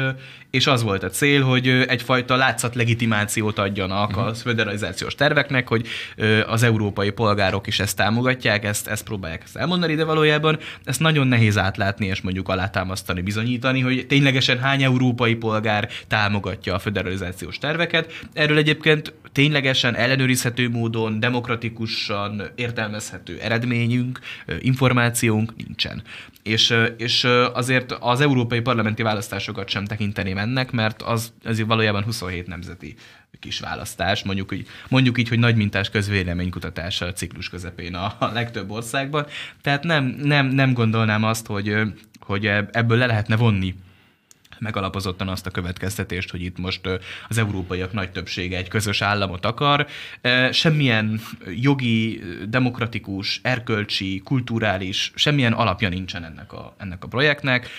[0.52, 4.26] és az volt a cél, hogy egyfajta látszat legitimációt adjanak uh-huh.
[4.26, 5.88] a föderalizációs terveknek, hogy
[6.48, 11.28] az európai polgárok is ezt támogatják, ezt, ezt próbálják ezt elmondani, de valójában ezt nagyon
[11.28, 18.26] nehéz átlátni, és mondjuk alátámasztani, bizonyítani, hogy ténylegesen hány európai polgár támogatja a föderalizációs terveket.
[18.34, 24.20] Erről egyébként ténylegesen ellenőrizhető módon, demokratikusan értelmezhető eredményünk,
[24.60, 26.04] információnk nincsen.
[26.44, 32.48] És, és azért az európai parlamenti választásokat sem tekinteném ennek, mert az, az valójában 27
[32.48, 32.96] nemzeti
[33.40, 38.32] kis választás, mondjuk így, mondjuk így hogy nagy mintás közvéleménykutatás a ciklus közepén a, a
[38.34, 39.26] legtöbb országban.
[39.62, 41.76] Tehát nem, nem, nem gondolnám azt, hogy,
[42.20, 43.76] hogy ebből le lehetne vonni
[44.60, 46.82] megalapozottan azt a következtetést, hogy itt most
[47.28, 49.88] az európaiak nagy többsége egy közös államot akar.
[50.52, 51.22] Semmilyen
[51.62, 57.70] jogi, demokratikus, erkölcsi, kulturális, semmilyen alapja nincsen ennek a, ennek a projektnek,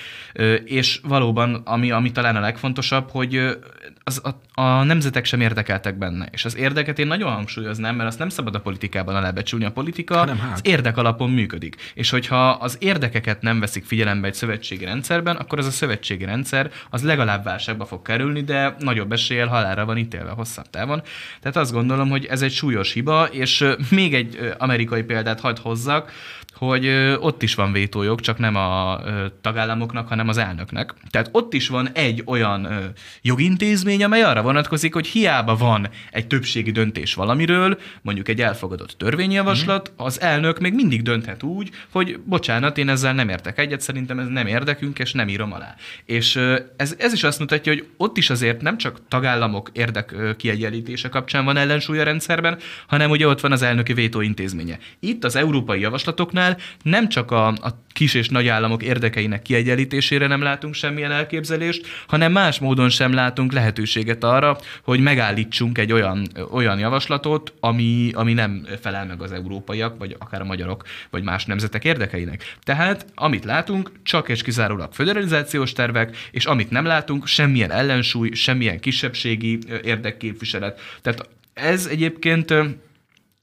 [0.65, 3.59] és valóban, ami, ami talán a legfontosabb, hogy
[4.05, 6.29] az, a, a nemzetek sem érdekeltek benne.
[6.31, 9.65] És az érdeket én nagyon hangsúlyoznám, mert azt nem szabad a politikában alábecsülni.
[9.65, 10.53] A politika hát.
[10.53, 11.77] az érdek alapon működik.
[11.95, 16.70] És hogyha az érdekeket nem veszik figyelembe egy szövetségi rendszerben, akkor az a szövetségi rendszer
[16.91, 21.03] az legalább válságba fog kerülni, de nagyobb eséllyel halálra van ítélve hosszabb távon.
[21.41, 26.13] Tehát azt gondolom, hogy ez egy súlyos hiba, és még egy amerikai példát hagyd hozzak,
[26.61, 26.89] hogy
[27.21, 29.01] ott is van vétójog, csak nem a
[29.41, 30.95] tagállamoknak, hanem az elnöknek.
[31.11, 32.93] Tehát ott is van egy olyan
[33.23, 39.91] jogintézmény, amely arra vonatkozik, hogy hiába van egy többségi döntés valamiről, mondjuk egy elfogadott törvényjavaslat,
[39.91, 40.05] mm.
[40.05, 44.27] az elnök még mindig dönthet úgy, hogy bocsánat, én ezzel nem értek egyet, szerintem ez
[44.29, 45.75] nem érdekünk, és nem írom alá.
[46.05, 46.37] És
[46.77, 51.45] ez, ez is azt mutatja, hogy ott is azért nem csak tagállamok érdek kiegyenlítése kapcsán
[51.45, 54.79] van ellensúly a rendszerben, hanem ugye ott van az elnöki vétó intézménye.
[54.99, 60.27] Itt az európai javaslatoknál Uniónál nem csak a, a kis és nagy államok érdekeinek kiegyenlítésére
[60.27, 66.27] nem látunk semmilyen elképzelést, hanem más módon sem látunk lehetőséget arra, hogy megállítsunk egy olyan,
[66.51, 71.45] olyan javaslatot, ami, ami nem felel meg az európaiak, vagy akár a magyarok, vagy más
[71.45, 72.57] nemzetek érdekeinek.
[72.63, 78.81] Tehát, amit látunk, csak és kizárólag föderalizációs tervek, és amit nem látunk, semmilyen ellensúly, semmilyen
[78.81, 80.81] kisebbségi érdekképviselet.
[81.03, 82.55] Tehát ez egyébként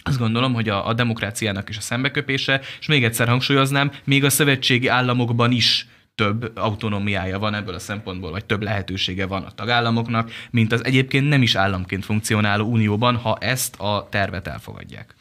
[0.08, 4.30] azt gondolom, hogy a, a demokráciának is a szembeköpése, és még egyszer hangsúlyoznám, még a
[4.30, 10.32] szövetségi államokban is több autonómiája van ebből a szempontból, vagy több lehetősége van a tagállamoknak,
[10.52, 15.15] mint az egyébként nem is államként funkcionáló unióban, ha ezt a tervet elfogadják.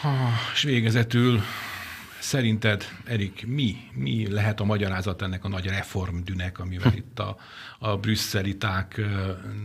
[0.00, 0.14] Ha,
[0.54, 1.42] és végezetül
[2.18, 7.36] szerinted, Erik, mi, mi lehet a magyarázat ennek a nagy reformdűnek, amivel itt a,
[7.78, 9.00] a brüsszeliták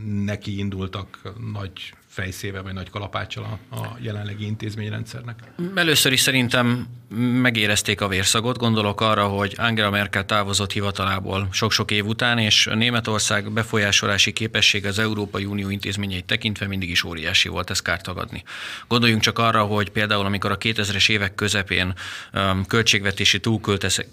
[0.06, 5.40] neki indultak nagy fejszével vagy nagy kalapáccsal a, a jelenlegi intézményrendszernek?
[5.76, 8.58] Először is szerintem megérezték a vérszagot.
[8.58, 15.00] Gondolok arra, hogy Angela Merkel távozott hivatalából sok-sok év után, és Németország befolyásolási képessége az
[15.00, 18.44] Európai Unió intézményeit tekintve mindig is óriási volt, ezt kár tagadni.
[18.88, 21.94] Gondoljunk csak arra, hogy például amikor a 2000-es évek közepén
[22.34, 23.40] um, költségvetési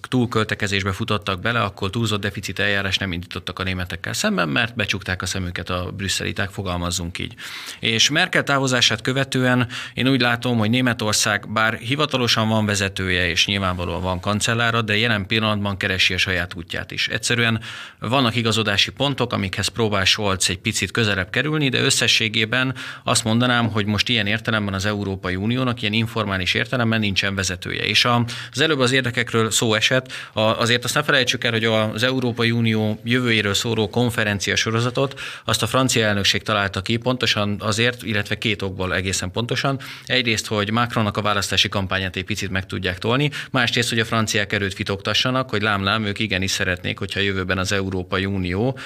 [0.09, 5.27] túlköltekezésbe futottak bele, akkor túlzott deficit eljárás nem indítottak a németekkel szemben, mert becsukták a
[5.27, 7.35] szemüket a brüsszeliták, fogalmazzunk így.
[7.81, 14.03] És Merkel távozását követően én úgy látom, hogy Németország bár hivatalosan van vezetője, és nyilvánvalóan
[14.03, 17.09] van kancellára, de jelen pillanatban keresi a saját útját is.
[17.09, 17.61] Egyszerűen
[17.99, 22.75] vannak igazodási pontok, amikhez próbál Scholz egy picit közelebb kerülni, de összességében
[23.05, 27.85] azt mondanám, hogy most ilyen értelemben az Európai Uniónak, ilyen informális értelemben nincsen vezetője.
[27.85, 28.05] És
[28.51, 33.01] az előbb az érdekekről szó esett, azért azt ne felejtsük el, hogy az Európai Unió
[33.05, 38.63] jövőjéről szóló konferencia sorozatot azt a francia elnökség találta ki, pontosan az azért, illetve két
[38.63, 39.81] okból egészen pontosan.
[40.07, 44.53] Egyrészt, hogy Macronnak a választási kampányát egy picit meg tudják tolni, másrészt, hogy a franciák
[44.53, 48.79] erőt fitoktassanak, hogy lám-lám, ők igenis szeretnék, hogyha jövőben az Európai Unió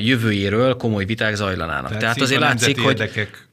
[0.00, 1.86] jövőjéről komoly viták zajlanának.
[1.86, 3.48] Tehát, Tehát azért látszik, hogy érdekek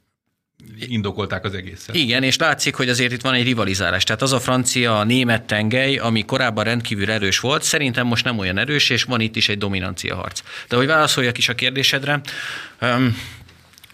[0.80, 1.96] indokolták az egészet.
[1.96, 4.04] Igen, és látszik, hogy azért itt van egy rivalizálás.
[4.04, 8.90] Tehát az a francia-német tengely, ami korábban rendkívül erős volt, szerintem most nem olyan erős,
[8.90, 10.42] és van itt is egy dominancia harc.
[10.68, 12.22] De hogy válaszoljak is a kérdésedre,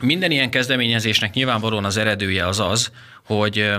[0.02, 2.92] minden ilyen kezdeményezésnek nyilvánvalóan az eredője az az,
[3.24, 3.72] hogy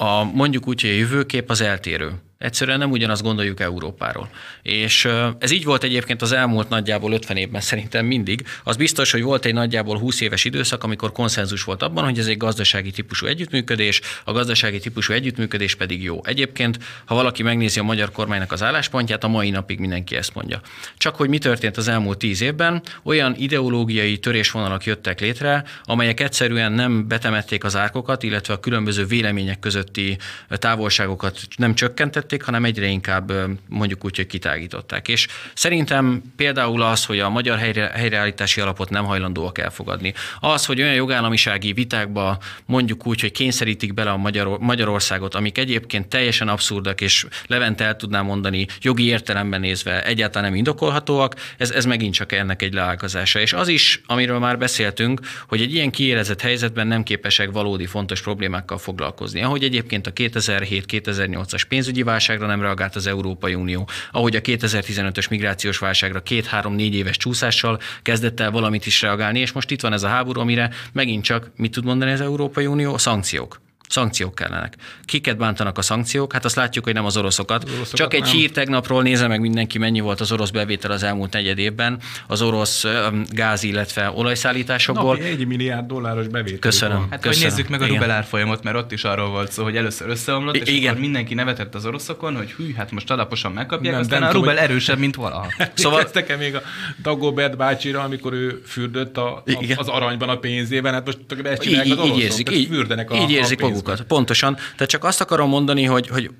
[0.00, 2.12] a, mondjuk úgy, hogy a jövőkép az eltérő.
[2.38, 4.28] Egyszerűen nem ugyanazt gondoljuk Európáról.
[4.62, 8.46] És ez így volt egyébként az elmúlt nagyjából 50 évben szerintem mindig.
[8.64, 12.26] Az biztos, hogy volt egy nagyjából 20 éves időszak, amikor konszenzus volt abban, hogy ez
[12.26, 16.20] egy gazdasági típusú együttműködés, a gazdasági típusú együttműködés pedig jó.
[16.24, 20.60] Egyébként, ha valaki megnézi a magyar kormánynak az álláspontját, a mai napig mindenki ezt mondja.
[20.96, 26.72] Csak hogy mi történt az elmúlt 10 évben, olyan ideológiai törésvonalak jöttek létre, amelyek egyszerűen
[26.72, 32.86] nem betemették az árkokat, illetve a különböző vélemények közötti távolságokat nem csökkentették, csökkentették, hanem egyre
[32.86, 33.32] inkább
[33.68, 35.08] mondjuk úgy, hogy kitágították.
[35.08, 40.14] És szerintem például az, hogy a magyar helyre, helyreállítási alapot nem hajlandóak elfogadni.
[40.40, 46.08] Az, hogy olyan jogállamisági vitákba mondjuk úgy, hogy kényszerítik bele a Magyar, Magyarországot, amik egyébként
[46.08, 51.84] teljesen abszurdak, és Levent el tudná mondani jogi értelemben nézve egyáltalán nem indokolhatóak, ez, ez
[51.84, 53.40] megint csak ennek egy leágazása.
[53.40, 58.22] És az is, amiről már beszéltünk, hogy egy ilyen kiélezett helyzetben nem képesek valódi fontos
[58.22, 59.42] problémákkal foglalkozni.
[59.42, 63.88] Ahogy egyébként a 2007-2008-as pénzügyi válság válságra nem reagált az Európai Unió.
[64.12, 69.70] Ahogy a 2015-ös migrációs válságra két-három-négy éves csúszással kezdett el valamit is reagálni, és most
[69.70, 72.94] itt van ez a háború, amire megint csak mit tud mondani az Európai Unió?
[72.94, 73.60] A szankciók.
[73.88, 74.74] Szankciók kellenek.
[75.04, 76.32] Kiket bántanak a szankciók?
[76.32, 77.64] Hát azt látjuk, hogy nem az oroszokat.
[77.64, 78.30] Az oroszokat Csak egy nem.
[78.30, 82.42] hír tegnapról nézze meg mindenki, mennyi volt az orosz bevétel az elmúlt negyed évben, az
[82.42, 82.84] orosz
[83.28, 85.16] gáz, illetve olajszállításokból.
[85.16, 86.58] Napi egy milliárd dolláros bevétel.
[86.58, 87.06] Köszönöm.
[87.10, 87.48] Hát Köszönöm.
[87.48, 90.56] hogy nézzük meg a rubel árfolyamot, mert ott is arról volt szó, hogy először összeomlott,
[90.56, 90.88] és Igen.
[90.88, 94.32] akkor mindenki nevetett az oroszokon, hogy hű, hát most alaposan megkapják, nem, aztán nem a
[94.32, 95.46] rubel tudom, erősebb, mint valaha.
[95.74, 96.62] szóval kezdtek még a
[97.02, 101.18] Dagobert bácsira, amikor ő fürdött a, a, az aranyban a pénzében, hát most
[101.66, 104.06] így, így, így érzik, így, fürdenek a, így érzik a magukat.
[104.06, 104.54] Pontosan.
[104.54, 106.30] Tehát csak azt akarom mondani, hogy, hogy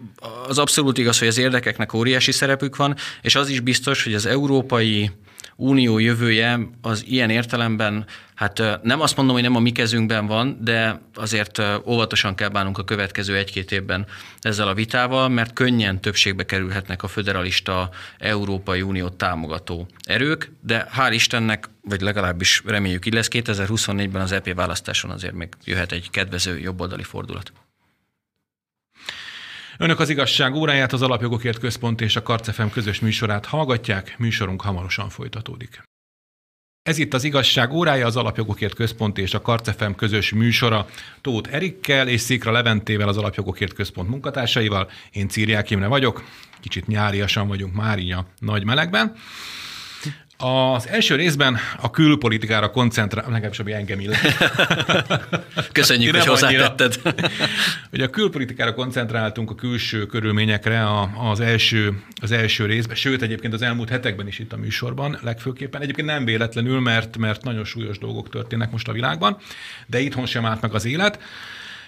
[0.48, 4.26] az abszolút igaz, hogy az érdekeknek óriási szerepük van, és az is biztos, hogy az
[4.26, 5.10] európai
[5.60, 10.58] unió jövője az ilyen értelemben, hát nem azt mondom, hogy nem a mi kezünkben van,
[10.60, 14.06] de azért óvatosan kell bánunk a következő egy-két évben
[14.40, 21.12] ezzel a vitával, mert könnyen többségbe kerülhetnek a föderalista Európai Uniót támogató erők, de hál'
[21.12, 26.58] Istennek, vagy legalábbis reméljük így lesz, 2024-ben az EP választáson azért még jöhet egy kedvező
[26.58, 27.52] jobboldali fordulat.
[29.80, 35.08] Önök az igazság óráját, az Alapjogokért Központ és a Karcefem közös műsorát hallgatják, műsorunk hamarosan
[35.08, 35.82] folytatódik.
[36.82, 40.86] Ez itt az igazság órája, az Alapjogokért Központ és a Karcefem közös műsora
[41.20, 44.90] Tóth Erikkel és Szikra Leventével, az Alapjogokért Központ munkatársaival.
[45.10, 46.24] Én Círiák Imre vagyok,
[46.60, 49.16] kicsit nyáriasan vagyunk már így a nagy melegben.
[50.40, 54.18] Az első részben a külpolitikára koncentrál, legalábbis ami engem illet.
[55.72, 57.00] Köszönjük, hogy hozzátetted.
[57.92, 60.86] Ugye a külpolitikára koncentráltunk a külső körülményekre
[61.30, 65.82] az első, az első részben, sőt egyébként az elmúlt hetekben is itt a műsorban legfőképpen.
[65.82, 69.36] Egyébként nem véletlenül, mert, mert nagyon súlyos dolgok történnek most a világban,
[69.86, 71.18] de itthon sem állt meg az élet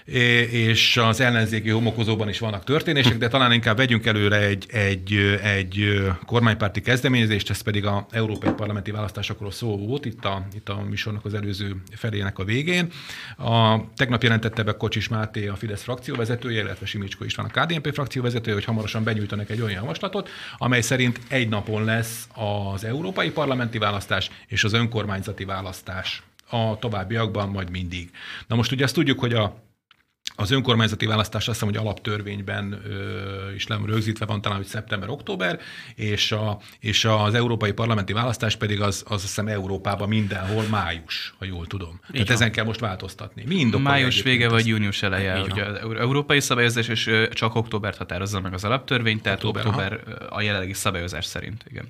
[0.04, 6.02] és az ellenzéki homokozóban is vannak történések, de talán inkább vegyünk előre egy, egy, egy
[6.26, 11.24] kormánypárti kezdeményezést, ez pedig a európai parlamenti választásokról szó volt itt a, itt a műsornak
[11.24, 12.88] az előző felének a végén.
[13.36, 18.54] A, tegnap jelentette be Kocsis Máté, a Fidesz frakcióvezetője, illetve Simicsko van a KDNP frakcióvezetője,
[18.54, 24.30] hogy hamarosan benyújtanak egy olyan javaslatot, amely szerint egy napon lesz az európai parlamenti választás
[24.46, 28.10] és az önkormányzati választás a továbbiakban majd mindig.
[28.46, 29.68] Na most ugye azt tudjuk, hogy a
[30.36, 35.60] az önkormányzati választás azt hiszem, hogy alaptörvényben ö, is nem rögzítve van talán, hogy szeptember-október,
[35.94, 41.34] és, a, és az európai parlamenti választás pedig az, az azt hiszem Európában mindenhol május,
[41.38, 41.88] ha jól tudom.
[41.88, 42.36] Így Tehát van.
[42.36, 43.44] ezen kell most változtatni.
[43.46, 45.40] Mind Május vége vagy június eleje.
[45.40, 50.40] Ugye az európai szabályozás, és csak októbert határozza meg az alaptörvény, tehát október, október a
[50.40, 51.64] jelenlegi szabályozás szerint.
[51.70, 51.88] Igen.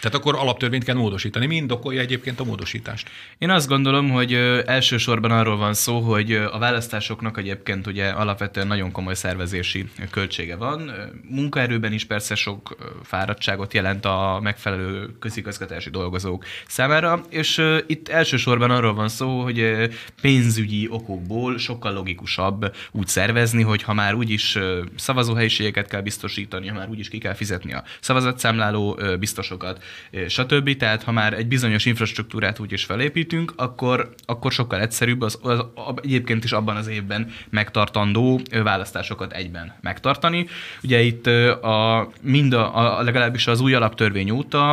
[0.00, 1.46] Tehát akkor alaptörvényt kell módosítani.
[1.46, 3.08] Mind okolja egyébként a módosítást.
[3.38, 4.32] Én azt gondolom, hogy
[4.66, 10.90] elsősorban arról van szó, hogy a választásoknak egyébként ugye alapvetően nagyon komoly szervezési költsége van.
[11.28, 18.94] Munkaerőben is persze sok fáradtságot jelent a megfelelő közigazgatási dolgozók számára, és itt elsősorban arról
[18.94, 19.88] van szó, hogy
[20.20, 24.58] pénzügyi okokból sokkal logikusabb úgy szervezni, hogy ha már úgyis
[24.96, 29.82] szavazóhelyiségeket kell biztosítani, ha már úgyis ki kell fizetni a szavazatszámláló biztosokat,
[30.28, 30.76] stb.
[30.76, 35.58] Tehát ha már egy bizonyos infrastruktúrát úgy is felépítünk, akkor, akkor sokkal egyszerűbb az, az,
[35.74, 37.32] az, egyébként is abban az évben
[37.70, 40.46] megtartandó választásokat egyben megtartani.
[40.82, 41.26] Ugye itt
[41.62, 44.70] a, mind a, a legalábbis az új alaptörvény óta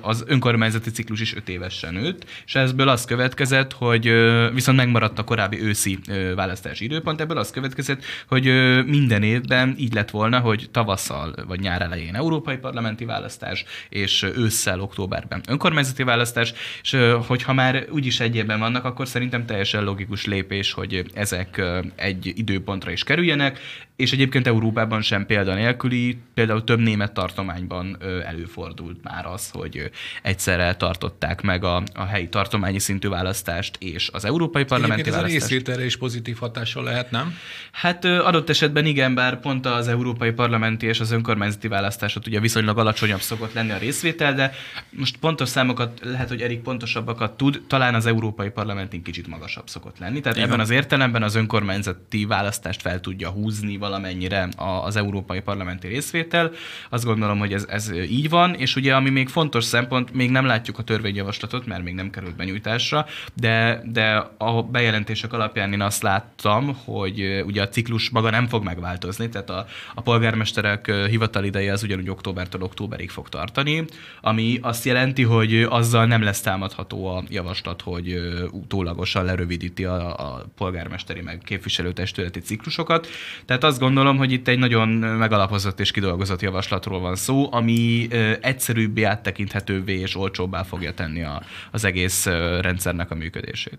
[0.00, 4.12] az önkormányzati ciklus is öt évesen nőtt, és ebből az következett, hogy
[4.52, 5.98] viszont megmaradt a korábbi őszi
[6.34, 8.44] választási időpont, ebből az következett, hogy
[8.86, 14.80] minden évben így lett volna, hogy tavasszal vagy nyár elején európai parlamenti választás, és ősszel,
[14.80, 20.72] októberben önkormányzati választás, és hogyha már úgyis egy évben vannak, akkor szerintem teljesen logikus lépés,
[20.72, 21.62] hogy ezek
[21.96, 23.58] egy időpontra is kerüljenek,
[24.00, 29.90] és egyébként Európában sem példa nélküli, például több német tartományban előfordult már az, hogy
[30.22, 35.44] egyszerre tartották meg a, a helyi tartományi szintű választást és az európai parlamenti egyébként választást.
[35.44, 37.34] ez a részvételre is pozitív hatással lehet, nem?
[37.72, 42.78] Hát adott esetben igen, bár pont az európai parlamenti és az önkormányzati választásot ugye viszonylag
[42.78, 44.52] alacsonyabb szokott lenni a részvétel, de
[44.90, 49.98] most pontos számokat, lehet, hogy Erik pontosabbakat tud, talán az európai parlamentin kicsit magasabb szokott
[49.98, 50.20] lenni.
[50.20, 50.48] Tehát igen.
[50.48, 54.48] ebben az értelemben az önkormányzati választást fel tudja húzni valamennyire
[54.84, 56.50] az európai parlamenti részvétel.
[56.88, 60.46] Azt gondolom, hogy ez, ez így van, és ugye ami még fontos szempont, még nem
[60.46, 66.02] látjuk a törvényjavaslatot, mert még nem került benyújtásra, de, de a bejelentések alapján én azt
[66.02, 71.82] láttam, hogy ugye a ciklus maga nem fog megváltozni, tehát a, a polgármesterek hivatalideje az
[71.82, 73.84] ugyanúgy októbertől októberig fog tartani,
[74.20, 80.44] ami azt jelenti, hogy azzal nem lesz támadható a javaslat, hogy utólagosan lerövidíti a, a
[80.56, 83.08] polgármesteri meg képviselőtestületi ciklusokat.
[83.44, 88.08] Tehát azt gondolom, hogy itt egy nagyon megalapozott és kidolgozott javaslatról van szó, ami
[88.40, 92.26] egyszerűbbé, áttekinthetővé és olcsóbbá fogja tenni a, az egész
[92.60, 93.78] rendszernek a működését.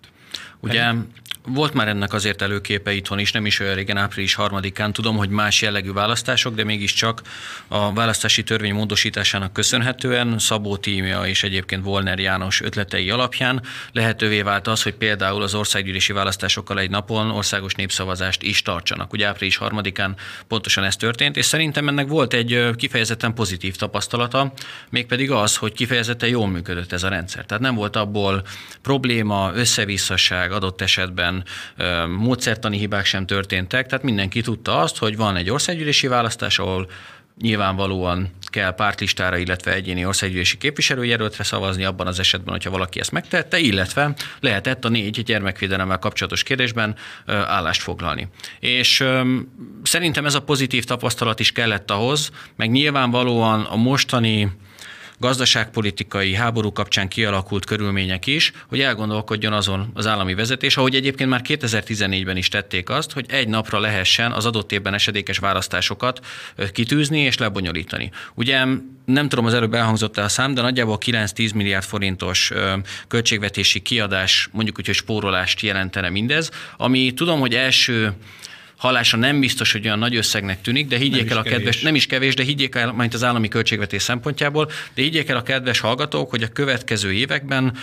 [0.60, 0.94] Ugye
[1.46, 4.94] volt már ennek azért előképe itthon is, nem is olyan régen, április harmadikán.
[4.94, 7.22] Tudom, hogy más jellegű választások, de mégiscsak
[7.68, 13.62] a választási törvény módosításának köszönhetően Szabó tímja és egyébként Volner János ötletei alapján
[13.92, 19.14] lehetővé vált az, hogy például az országgyűlési választásokkal egy napon országos népszavazást is tartsanak.
[19.14, 19.58] Ugye április
[19.98, 20.16] harmadikán
[20.48, 24.54] pontosan ez történt, és szerintem ennek volt egy kifejezetten pozitív tapasztalata,
[24.90, 27.46] mégpedig az, hogy kifejezetten jól működött ez a rendszer.
[27.46, 28.44] Tehát nem volt abból
[28.82, 31.44] probléma, összevisszaság adott esetben
[32.18, 36.90] módszertani hibák sem történtek, tehát mindenki tudta azt, hogy van egy országgyűlési választás, ahol
[37.42, 43.60] nyilvánvalóan kell pártlistára, illetve egyéni országgyűlési képviselőjelöltre szavazni abban az esetben, hogyha valaki ezt megtette,
[43.60, 48.28] illetve lehetett a négy gyermekvédelemmel kapcsolatos kérdésben állást foglalni.
[48.60, 49.04] És
[49.84, 54.52] szerintem ez a pozitív tapasztalat is kellett ahhoz, meg nyilvánvalóan a mostani
[55.22, 61.42] gazdaságpolitikai háború kapcsán kialakult körülmények is, hogy elgondolkodjon azon az állami vezetés, ahogy egyébként már
[61.44, 66.20] 2014-ben is tették azt, hogy egy napra lehessen az adott évben esedékes választásokat
[66.72, 68.12] kitűzni és lebonyolítani.
[68.34, 68.66] Ugye
[69.06, 72.52] nem tudom, az előbb elhangzott el a szám, de nagyjából 9-10 milliárd forintos
[73.08, 78.14] költségvetési kiadás, mondjuk úgy, hogy spórolást jelentene mindez, ami tudom, hogy első
[78.82, 81.82] halása nem biztos, hogy olyan nagy összegnek tűnik, de higgyék nem el a kedves, kevés.
[81.82, 85.44] nem is kevés, de higgyék el, majd az állami költségvetés szempontjából, de higgyék el a
[85.44, 87.78] kedves hallgatók, hogy a következő években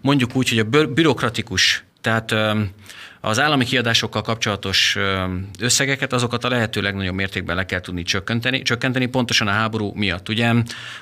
[0.00, 2.34] mondjuk úgy, hogy a bürokratikus tehát
[3.24, 4.96] az állami kiadásokkal kapcsolatos
[5.58, 10.28] összegeket, azokat a lehető legnagyobb mértékben le kell tudni csökkenteni, csökkenteni pontosan a háború miatt.
[10.28, 10.52] Ugye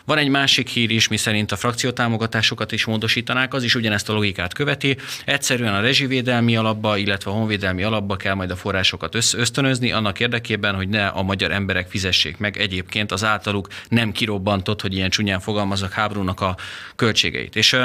[0.05, 4.12] van egy másik hír is, mi szerint a frakciótámogatásokat is módosítanák, az is ugyanezt a
[4.12, 4.97] logikát követi.
[5.25, 10.75] Egyszerűen a rezsivédelmi alapba, illetve a honvédelmi alapba kell majd a forrásokat ösztönözni, annak érdekében,
[10.75, 15.41] hogy ne a magyar emberek fizessék meg egyébként az általuk nem kirobbantott, hogy ilyen csúnyán
[15.41, 16.57] fogalmazok, háborúnak a
[16.97, 17.57] költségeit.
[17.57, 17.77] És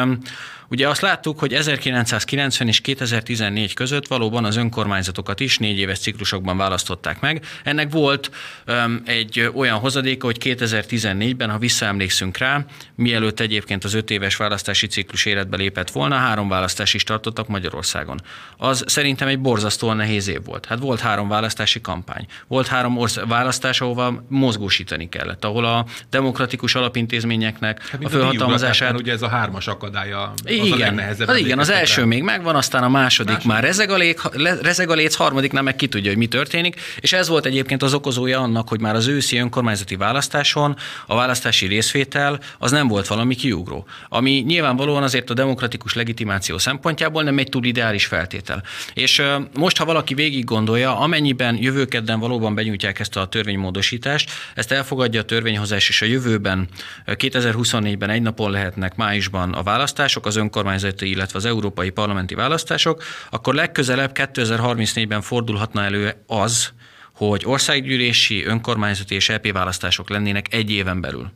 [0.70, 6.58] Ugye azt láttuk, hogy 1990 és 2014 között valóban az önkormányzatokat is négy éves ciklusokban
[6.58, 7.46] választották meg.
[7.64, 8.32] Ennek volt
[8.68, 14.88] um, egy olyan hozadéka, hogy 2014-ben, ha visszaemlékszünk rá, mielőtt egyébként az öt éves választási
[14.88, 18.22] ciklus életbe lépett volna, három választás is tartottak Magyarországon.
[18.58, 20.66] Az szerintem egy borzasztóan nehéz év volt.
[20.66, 22.26] Hát volt három választási kampány.
[22.48, 28.94] Volt három orsz- választás, ahova mozgósítani kellett, ahol a demokratikus alapintézményeknek hát, a fölhatalmazását...
[28.94, 30.98] ugye ez a hármas akadálya igen,
[31.28, 32.08] az, igen, az első rá.
[32.08, 33.52] még megvan, aztán a második, második.
[33.52, 34.20] már rezeg a, lég,
[34.62, 37.94] rezeg a léc, harmadiknál meg ki tudja, hogy mi történik, és ez volt egyébként az
[37.94, 40.76] okozója annak, hogy már az őszi önkormányzati választáson
[41.06, 47.24] a választási részvétel az nem volt valami kiugró, ami nyilvánvalóan azért a demokratikus legitimáció szempontjából
[47.24, 48.64] nem egy túl ideális feltétel.
[48.94, 49.22] És
[49.54, 55.24] most, ha valaki végig gondolja, amennyiben jövőkedden valóban benyújtják ezt a törvénymódosítást, ezt elfogadja a
[55.24, 56.68] törvényhozás, és a jövőben
[57.06, 63.54] 2024-ben egy napon lehetnek májusban a választások, az önkormányzati, illetve az európai parlamenti választások, akkor
[63.54, 66.74] legközelebb 2034-ben fordulhatna elő az,
[67.14, 71.32] hogy országgyűlési, önkormányzati és EP választások lennének egy éven belül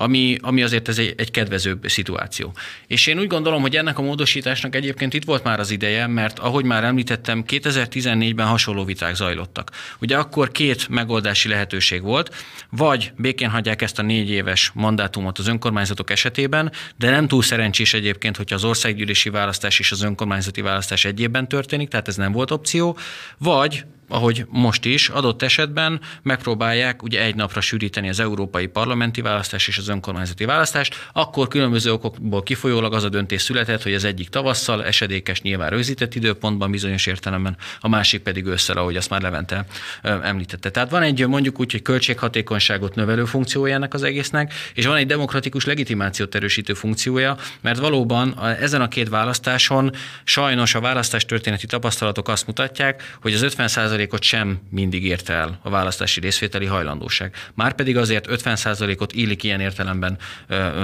[0.00, 2.52] ami, ami azért ez egy, egy kedvezőbb szituáció.
[2.86, 6.38] És én úgy gondolom, hogy ennek a módosításnak egyébként itt volt már az ideje, mert
[6.38, 9.70] ahogy már említettem, 2014-ben hasonló viták zajlottak.
[10.00, 12.34] Ugye akkor két megoldási lehetőség volt,
[12.70, 17.94] vagy békén hagyják ezt a négy éves mandátumot az önkormányzatok esetében, de nem túl szerencsés
[17.94, 22.32] egyébként, hogyha az országgyűlési választás és az önkormányzati választás egy évben történik, tehát ez nem
[22.32, 22.98] volt opció,
[23.38, 29.68] vagy ahogy most is, adott esetben megpróbálják ugye egy napra sűríteni az európai parlamenti választás
[29.68, 34.28] és az önkormányzati választást, akkor különböző okokból kifolyólag az a döntés született, hogy az egyik
[34.28, 39.64] tavasszal, esedékes nyilván rögzített időpontban bizonyos értelemben, a másik pedig ősszel, ahogy azt már Levente
[40.02, 40.70] említette.
[40.70, 45.06] Tehát van egy mondjuk úgy, hogy költséghatékonyságot növelő funkciója ennek az egésznek, és van egy
[45.06, 49.92] demokratikus legitimációt erősítő funkciója, mert valóban ezen a két választáson
[50.24, 53.68] sajnos a választás történeti tapasztalatok azt mutatják, hogy az 50
[54.00, 57.34] 50%-ot sem mindig érte el a választási részvételi hajlandóság.
[57.54, 60.18] Márpedig azért 50%-ot illik ilyen értelemben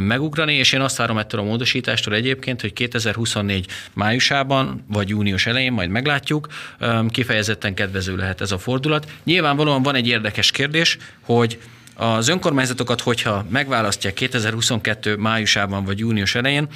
[0.01, 5.73] megugrani, és én azt várom ettől a módosítástól egyébként, hogy 2024 májusában vagy június elején
[5.73, 6.47] majd meglátjuk,
[7.09, 9.11] kifejezetten kedvező lehet ez a fordulat.
[9.25, 11.59] Nyilvánvalóan van egy érdekes kérdés, hogy
[11.95, 16.69] az önkormányzatokat, hogyha megválasztják 2022 májusában vagy június elején,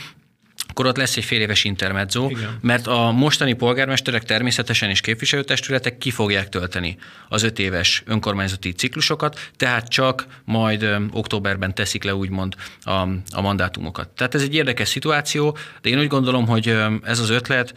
[0.71, 2.59] akkor ott lesz egy fél éves intermezzo, Igen.
[2.61, 6.97] mert a mostani polgármesterek természetesen és képviselőtestületek ki fogják tölteni
[7.29, 12.91] az öt éves önkormányzati ciklusokat, tehát csak majd ö, októberben teszik le úgymond a,
[13.31, 14.09] a mandátumokat.
[14.09, 17.75] Tehát ez egy érdekes szituáció, de én úgy gondolom, hogy ö, ez az ötlet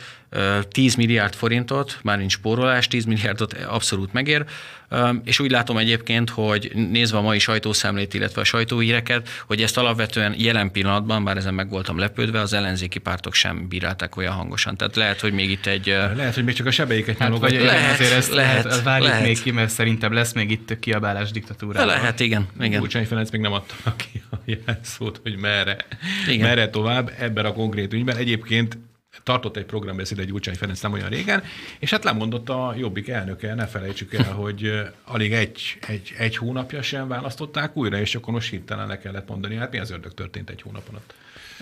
[0.70, 4.46] 10 milliárd forintot, már nincs spórolás, 10 milliárdot abszolút megér,
[5.24, 10.34] És úgy látom egyébként, hogy nézve a mai sajtószemlét, illetve a sajtóhíreket, hogy ezt alapvetően
[10.38, 14.78] jelen pillanatban, bár ezen meg voltam lepődve, az ellenzéki pártok sem bírálták olyan hangosan.
[14.78, 15.86] Tehát lehet, hogy még itt egy...
[16.16, 19.26] Lehet, hogy még csak a sebeiket hát, vagy lehet, azért ezt lehet, lehet, várjuk lehet.
[19.26, 21.86] még ki, mert szerintem lesz még itt kiabálás diktatúra.
[21.86, 22.48] Lehet, igen.
[22.60, 22.80] igen.
[22.80, 23.76] Gyurcsány Ferenc még nem adta
[24.12, 25.78] ki a jelszót, hogy merre,
[26.28, 26.48] igen.
[26.48, 28.18] merre tovább ebben a konkrét ügyben.
[28.18, 28.78] Egyébként
[29.24, 31.44] tartott egy programbeszédet Gyurcsány Ferenc nem olyan régen,
[31.80, 36.82] és hát lemondott a Jobbik elnöke, ne felejtsük el, hogy alig egy, egy, egy hónapja
[36.82, 40.50] sem választották újra, és akkor most hirtelen le kellett mondani, hát mi az ördög történt
[40.50, 41.14] egy hónap alatt.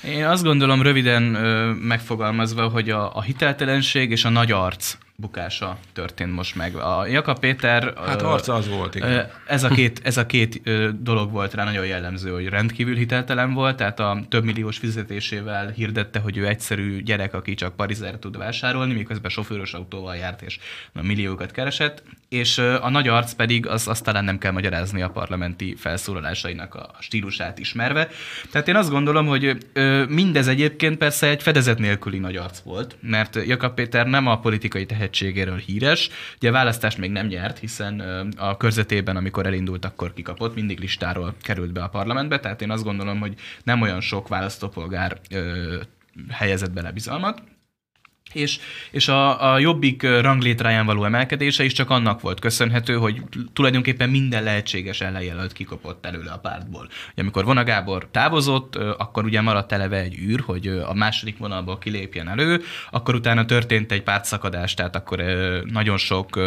[0.03, 5.78] Én azt gondolom röviden ö, megfogalmazva, hogy a, a hiteltelenség és a nagy arc bukása
[5.93, 6.76] történt most meg.
[6.76, 7.93] A Jakab Péter...
[8.05, 9.28] Hát arca az volt, igen.
[9.47, 10.61] Ez a két, ez a két
[11.03, 16.19] dolog volt rá nagyon jellemző, hogy rendkívül hiteltelen volt, tehát a több milliós fizetésével hirdette,
[16.19, 20.59] hogy ő egyszerű gyerek, aki csak Parizer tud vásárolni, miközben sofőrös autóval járt és
[21.01, 25.76] milliókat keresett, és a nagy arc pedig, az, azt talán nem kell magyarázni a parlamenti
[25.76, 28.07] felszólalásainak a stílusát ismerve.
[28.51, 29.57] Tehát én azt gondolom, hogy
[30.07, 34.86] mindez egyébként persze egy fedezet nélküli nagy arc volt, mert Jakab Péter nem a politikai
[34.86, 36.09] tehetségével tehetségéről híres.
[36.36, 37.99] Ugye a választást még nem nyert, hiszen
[38.38, 42.84] a körzetében, amikor elindult, akkor kikapott, mindig listáról került be a parlamentbe, tehát én azt
[42.84, 43.34] gondolom, hogy
[43.64, 45.20] nem olyan sok választópolgár
[46.30, 47.43] helyezett bele bizalmat
[48.34, 48.60] és,
[48.92, 53.22] és a, a jobbik ranglétráján való emelkedése is csak annak volt köszönhető, hogy
[53.54, 56.86] tulajdonképpen minden lehetséges ellenjelölt kikopott előle a pártból.
[56.86, 61.78] Ugye, amikor Vona Gábor távozott, akkor ugye maradt eleve egy űr, hogy a második vonalból
[61.78, 62.62] kilépjen elő,
[62.92, 65.24] akkor utána történt egy pártszakadás, tehát akkor
[65.66, 66.40] nagyon sok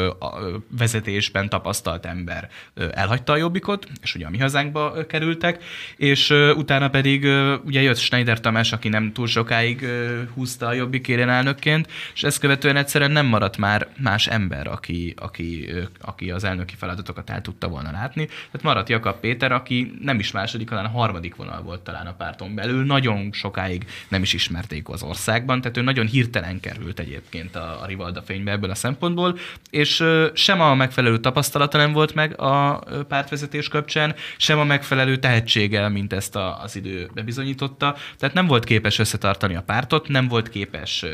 [0.79, 2.49] vezetésben tapasztalt ember
[2.93, 5.65] elhagyta a jobbikot, és ugye a mi hazánkba kerültek,
[5.97, 7.25] és utána pedig
[7.65, 9.87] ugye jött Schneider Tamás, aki nem túl sokáig
[10.35, 15.15] húzta a jobbik elnökként, egyébként, és ezt követően egyszerűen nem maradt már más ember, aki,
[15.17, 15.69] aki,
[16.01, 18.27] aki az elnöki feladatokat el tudta volna látni.
[18.27, 22.15] Tehát maradt Jakab Péter, aki nem is második, hanem a harmadik vonal volt talán a
[22.15, 22.85] párton belül.
[22.85, 27.87] Nagyon sokáig nem is ismerték az országban, tehát ő nagyon hirtelen került egyébként a, a
[27.87, 29.39] Rivalda fénybe ebből a szempontból,
[29.71, 30.05] és
[30.35, 36.13] sem a megfelelő tapasztalata nem volt meg a pártvezetés kapcsán, sem a megfelelő tehetsége, mint
[36.13, 37.97] ezt a, az idő bebizonyította.
[38.19, 41.05] Tehát nem volt képes összetartani a pártot, nem volt képes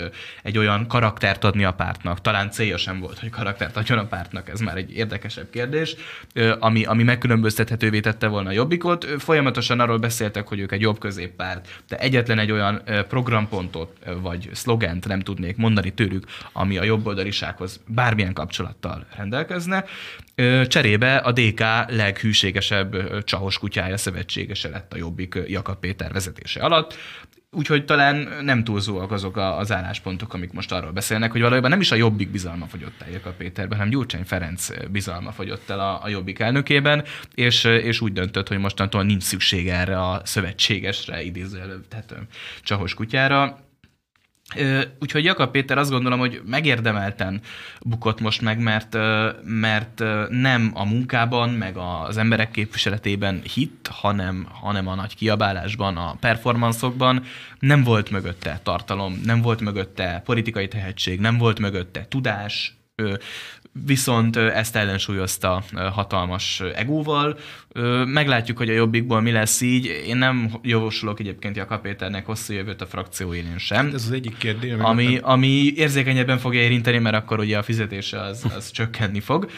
[0.43, 2.20] egy olyan karaktert adni a pártnak.
[2.20, 5.97] Talán célja sem volt, hogy karaktert adjon a pártnak, ez már egy érdekesebb kérdés,
[6.59, 9.07] ami, ami megkülönböztethetővé tette volna a jobbikot.
[9.18, 15.09] Folyamatosan arról beszéltek, hogy ők egy jobb középpárt, de egyetlen egy olyan programpontot vagy szlogent
[15.09, 19.84] nem tudnék mondani tőlük, ami a jobboldalisághoz bármilyen kapcsolattal rendelkezne.
[20.66, 26.97] Cserébe a DK leghűségesebb csahos kutyája szövetségese lett a Jobbik Jakab Péter vezetése alatt.
[27.53, 31.90] Úgyhogy talán nem túlzóak azok az álláspontok, amik most arról beszélnek, hogy valójában nem is
[31.90, 36.09] a Jobbik bizalma fogyott el Jakab Péterben, hanem Gyurcsány Ferenc bizalma fogyott el a, a
[36.09, 42.14] Jobbik elnökében, és, és úgy döntött, hogy mostantól nincs szükség erre a szövetségesre, idézőjelő, tehát
[42.62, 43.70] csahos kutyára.
[45.01, 47.40] Úgyhogy Jakab Péter azt gondolom, hogy megérdemelten
[47.80, 48.96] bukott most meg, mert,
[49.44, 56.16] mert nem a munkában, meg az emberek képviseletében hit, hanem, hanem a nagy kiabálásban, a
[56.20, 57.22] performanszokban.
[57.59, 62.74] Nem volt mögötte tartalom, nem volt mögötte politikai tehetség, nem volt mögötte tudás,
[63.73, 65.62] viszont ezt ellensúlyozta
[65.93, 67.39] hatalmas egóval.
[68.05, 69.85] Meglátjuk, hogy a jobbikból mi lesz így.
[70.07, 73.87] Én nem jósolok egyébként a Péternek hosszú jövőt a frakció élén sem.
[73.87, 74.73] Ez az egyik kérdés.
[74.79, 79.51] Ami, ami érzékenyebben fogja érinteni, mert akkor ugye a fizetése az, az csökkenni fog.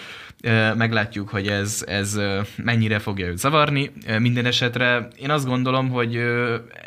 [0.77, 2.21] Meglátjuk, hogy ez, ez
[2.57, 3.93] mennyire fogja őt zavarni.
[4.19, 6.17] Minden esetre én azt gondolom, hogy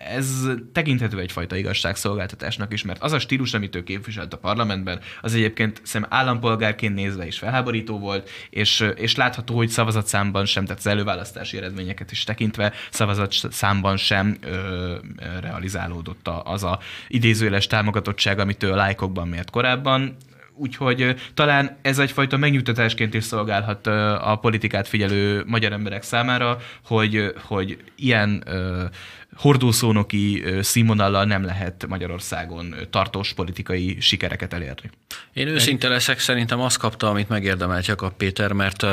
[0.09, 5.33] ez tekinthető egyfajta igazságszolgáltatásnak is, mert az a stílus, amit ő képviselt a parlamentben, az
[5.33, 10.87] egyébként szem állampolgárként nézve is felháborító volt, és, és látható, hogy szavazatszámban sem, tehát az
[10.87, 14.95] előválasztási eredményeket is tekintve szavazatszámban sem ö,
[15.41, 20.17] realizálódott az a idézőjeles támogatottság, amit ő a lájkokban mért korábban
[20.57, 23.87] úgyhogy talán ez egyfajta megnyugtatásként is szolgálhat
[24.21, 28.43] a politikát figyelő magyar emberek számára, hogy, hogy ilyen
[29.35, 34.89] hordószónoki színvonallal nem lehet Magyarországon tartós politikai sikereket elérni.
[35.33, 38.85] Én őszinte leszek, szerintem azt kapta, amit megérdemelt Jakab Péter, mert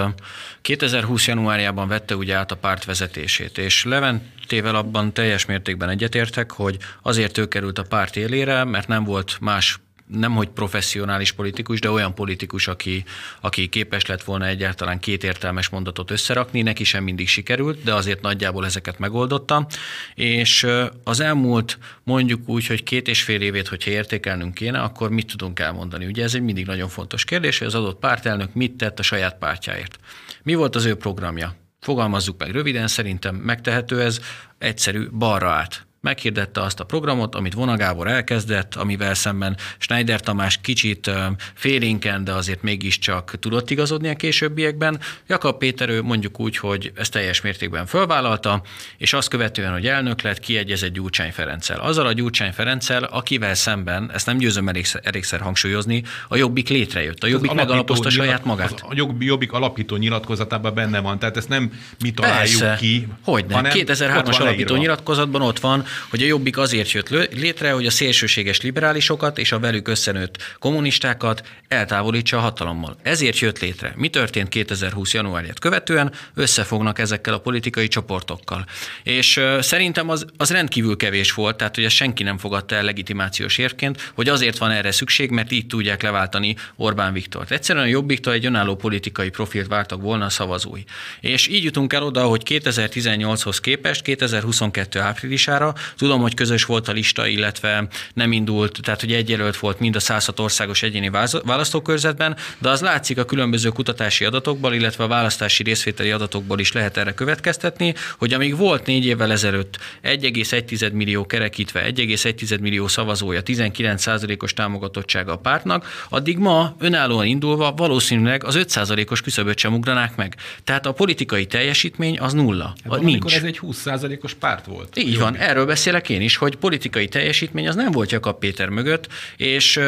[0.61, 1.27] 2020.
[1.27, 7.39] januárjában vette ugye át a párt vezetését, és Leventével abban teljes mértékben egyetértek, hogy azért
[7.39, 12.15] ő került a párt élére, mert nem volt más nem hogy professzionális politikus, de olyan
[12.15, 13.05] politikus, aki,
[13.41, 18.21] aki képes lett volna egyáltalán két értelmes mondatot összerakni, neki sem mindig sikerült, de azért
[18.21, 19.67] nagyjából ezeket megoldotta,
[20.15, 20.67] és
[21.05, 25.61] az elmúlt mondjuk úgy, hogy két és fél évét, hogyha értékelnünk kéne, akkor mit tudunk
[25.61, 26.07] elmondani?
[26.07, 29.39] Ugye ez egy mindig nagyon fontos kérdés, hogy az adott pártelnök mit tett a saját
[29.39, 29.99] pártjáért.
[30.43, 31.55] Mi volt az ő programja?
[31.81, 34.21] Fogalmazzuk meg röviden, szerintem megtehető ez,
[34.59, 40.59] egyszerű, balra át meghirdette azt a programot, amit Vona Gábor elkezdett, amivel szemben Schneider Tamás
[40.63, 41.11] kicsit
[41.55, 45.01] félénken, de azért mégiscsak tudott igazodni a későbbiekben.
[45.27, 48.63] Jakab Péter ő mondjuk úgy, hogy ezt teljes mértékben fölvállalta,
[48.97, 51.81] és azt követően, hogy elnök lett, kiegyezett Gyurcsány Ferenccel.
[51.81, 57.23] Azzal a Gyurcsány Ferenccel, akivel szemben, ezt nem győzöm elégszer, elégszer hangsúlyozni, a Jobbik létrejött.
[57.23, 58.73] A Jobbik az megalapozta nyilat, saját magát.
[58.73, 62.77] Az, a Jobbik alapító nyilatkozatában benne van, tehát ezt nem mi találjuk Persze.
[62.77, 63.09] ki.
[63.25, 63.65] Hogy nem?
[63.65, 69.39] 2003-as alapító nyilatkozatban ott van, hogy a Jobbik azért jött létre, hogy a szélsőséges liberálisokat
[69.39, 72.97] és a velük összenőtt kommunistákat eltávolítsa a hatalommal.
[73.03, 73.93] Ezért jött létre.
[73.97, 75.15] Mi történt 2020.
[75.15, 76.13] januárját követően?
[76.35, 78.67] Összefognak ezekkel a politikai csoportokkal.
[79.03, 83.59] És szerintem az, az rendkívül kevés volt, tehát hogy ezt senki nem fogadta el legitimációs
[83.59, 87.51] érként, hogy azért van erre szükség, mert így tudják leváltani Orbán Viktort.
[87.51, 90.83] Egyszerűen a Jobbiktól egy önálló politikai profilt vártak volna a szavazói.
[91.21, 96.93] És így jutunk el oda, hogy 2018-hoz képest 2022 áprilisára Tudom, hogy közös volt a
[96.93, 101.11] lista, illetve nem indult, tehát hogy egy jelölt volt mind a 106 országos egyéni
[101.45, 106.97] választókörzetben, de az látszik a különböző kutatási adatokból, illetve a választási részvételi adatokból is lehet
[106.97, 114.53] erre következtetni, hogy amíg volt négy évvel ezelőtt 1,1 millió kerekítve, 1,1 millió szavazója, 19%-os
[114.53, 120.37] támogatottsága a pártnak, addig ma önállóan indulva valószínűleg az 5%-os küszöböt sem ugranák meg.
[120.65, 122.75] Tehát a politikai teljesítmény az nulla.
[122.91, 123.35] Hát Nincs.
[123.35, 124.99] ez egy 20%-os párt volt.
[124.99, 129.09] Így van, erről beszélek én is, hogy politikai teljesítmény az nem volt Jakab Péter mögött,
[129.37, 129.81] és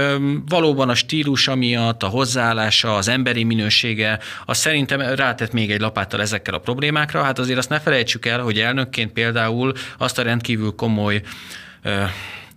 [0.49, 6.21] valóban a stílusa miatt, a hozzáállása, az emberi minősége, az szerintem rátett még egy lapáttal
[6.21, 7.23] ezekkel a problémákra.
[7.23, 11.23] Hát azért azt ne felejtsük el, hogy elnökként például azt a rendkívül komoly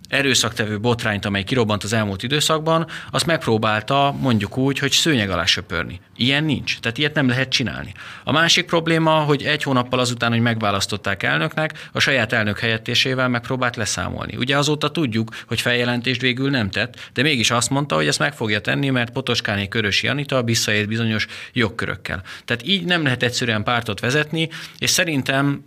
[0.08, 6.00] erőszaktevő botrányt, amely kirobbant az elmúlt időszakban, azt megpróbálta mondjuk úgy, hogy szőnyeg alá söpörni.
[6.16, 7.94] Ilyen nincs, tehát ilyet nem lehet csinálni.
[8.24, 13.76] A másik probléma, hogy egy hónappal azután, hogy megválasztották elnöknek, a saját elnök helyettésével megpróbált
[13.76, 14.36] leszámolni.
[14.36, 18.32] Ugye azóta tudjuk, hogy feljelentést végül nem tett, de mégis azt mondta, hogy ezt meg
[18.34, 22.22] fogja tenni, mert Potoskáné Körösi Anita visszaért bizonyos jogkörökkel.
[22.44, 24.48] Tehát így nem lehet egyszerűen pártot vezetni,
[24.78, 25.64] és szerintem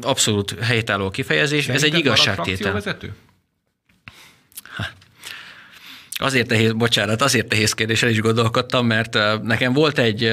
[0.00, 2.72] abszolút helytálló kifejezés, Szerinted ez egy igazságtétel.
[2.72, 3.14] Vezető?
[6.20, 10.32] Azért nehéz, bocsánat, azért nehéz kérdéssel is gondolkodtam, mert nekem volt egy,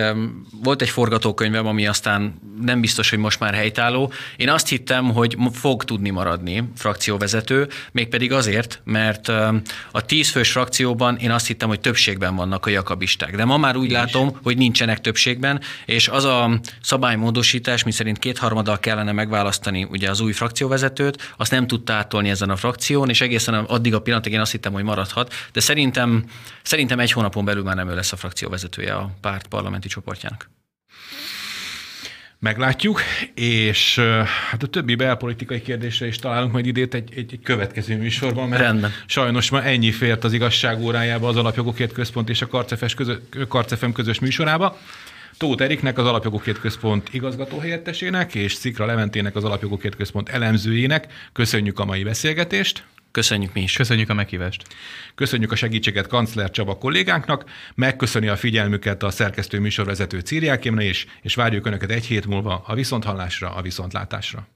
[0.64, 4.12] volt egy forgatókönyvem, ami aztán nem biztos, hogy most már helytálló.
[4.38, 9.28] Én azt hittem, hogy fog tudni maradni frakcióvezető, mégpedig azért, mert
[9.92, 13.36] a tízfős frakcióban én azt hittem, hogy többségben vannak a jakabisták.
[13.36, 18.80] De ma már úgy látom, hogy nincsenek többségben, és az a szabálymódosítás, mi szerint kétharmaddal
[18.80, 23.54] kellene megválasztani ugye az új frakcióvezetőt, azt nem tudta átolni ezen a frakción, és egészen
[23.54, 26.24] addig a pillanatig én azt hittem, hogy maradhat, de szerintem,
[26.62, 30.50] szerintem egy hónapon belül már nem ő lesz a frakció vezetője a párt parlamenti csoportjának.
[32.40, 33.02] Meglátjuk,
[33.34, 34.00] és
[34.50, 38.62] hát a többi belpolitikai kérdésre is találunk majd idét egy, egy, egy következő műsorban, mert
[38.62, 38.92] Rendben.
[39.06, 43.16] sajnos ma ennyi fért az igazság órájába az Alapjogokért Központ és a Karcefes közö,
[43.48, 44.78] Karcefem közös műsorába.
[45.38, 51.86] Tóth Eriknek, az Alapjogokért Központ igazgatóhelyettesének, és Szikra Leventének, az Alapjogokért Központ elemzőjének köszönjük a
[51.86, 52.84] mai beszélgetést.
[53.16, 53.74] Köszönjük mi is.
[53.74, 54.64] Köszönjük a meghívást.
[55.16, 61.36] Köszönjük a segítséget Kancler Csaba kollégánknak, megköszöni a figyelmüket a szerkesztő műsorvezető Círiák és, és
[61.36, 64.55] várjuk Önöket egy hét múlva a Viszonthallásra, a Viszontlátásra.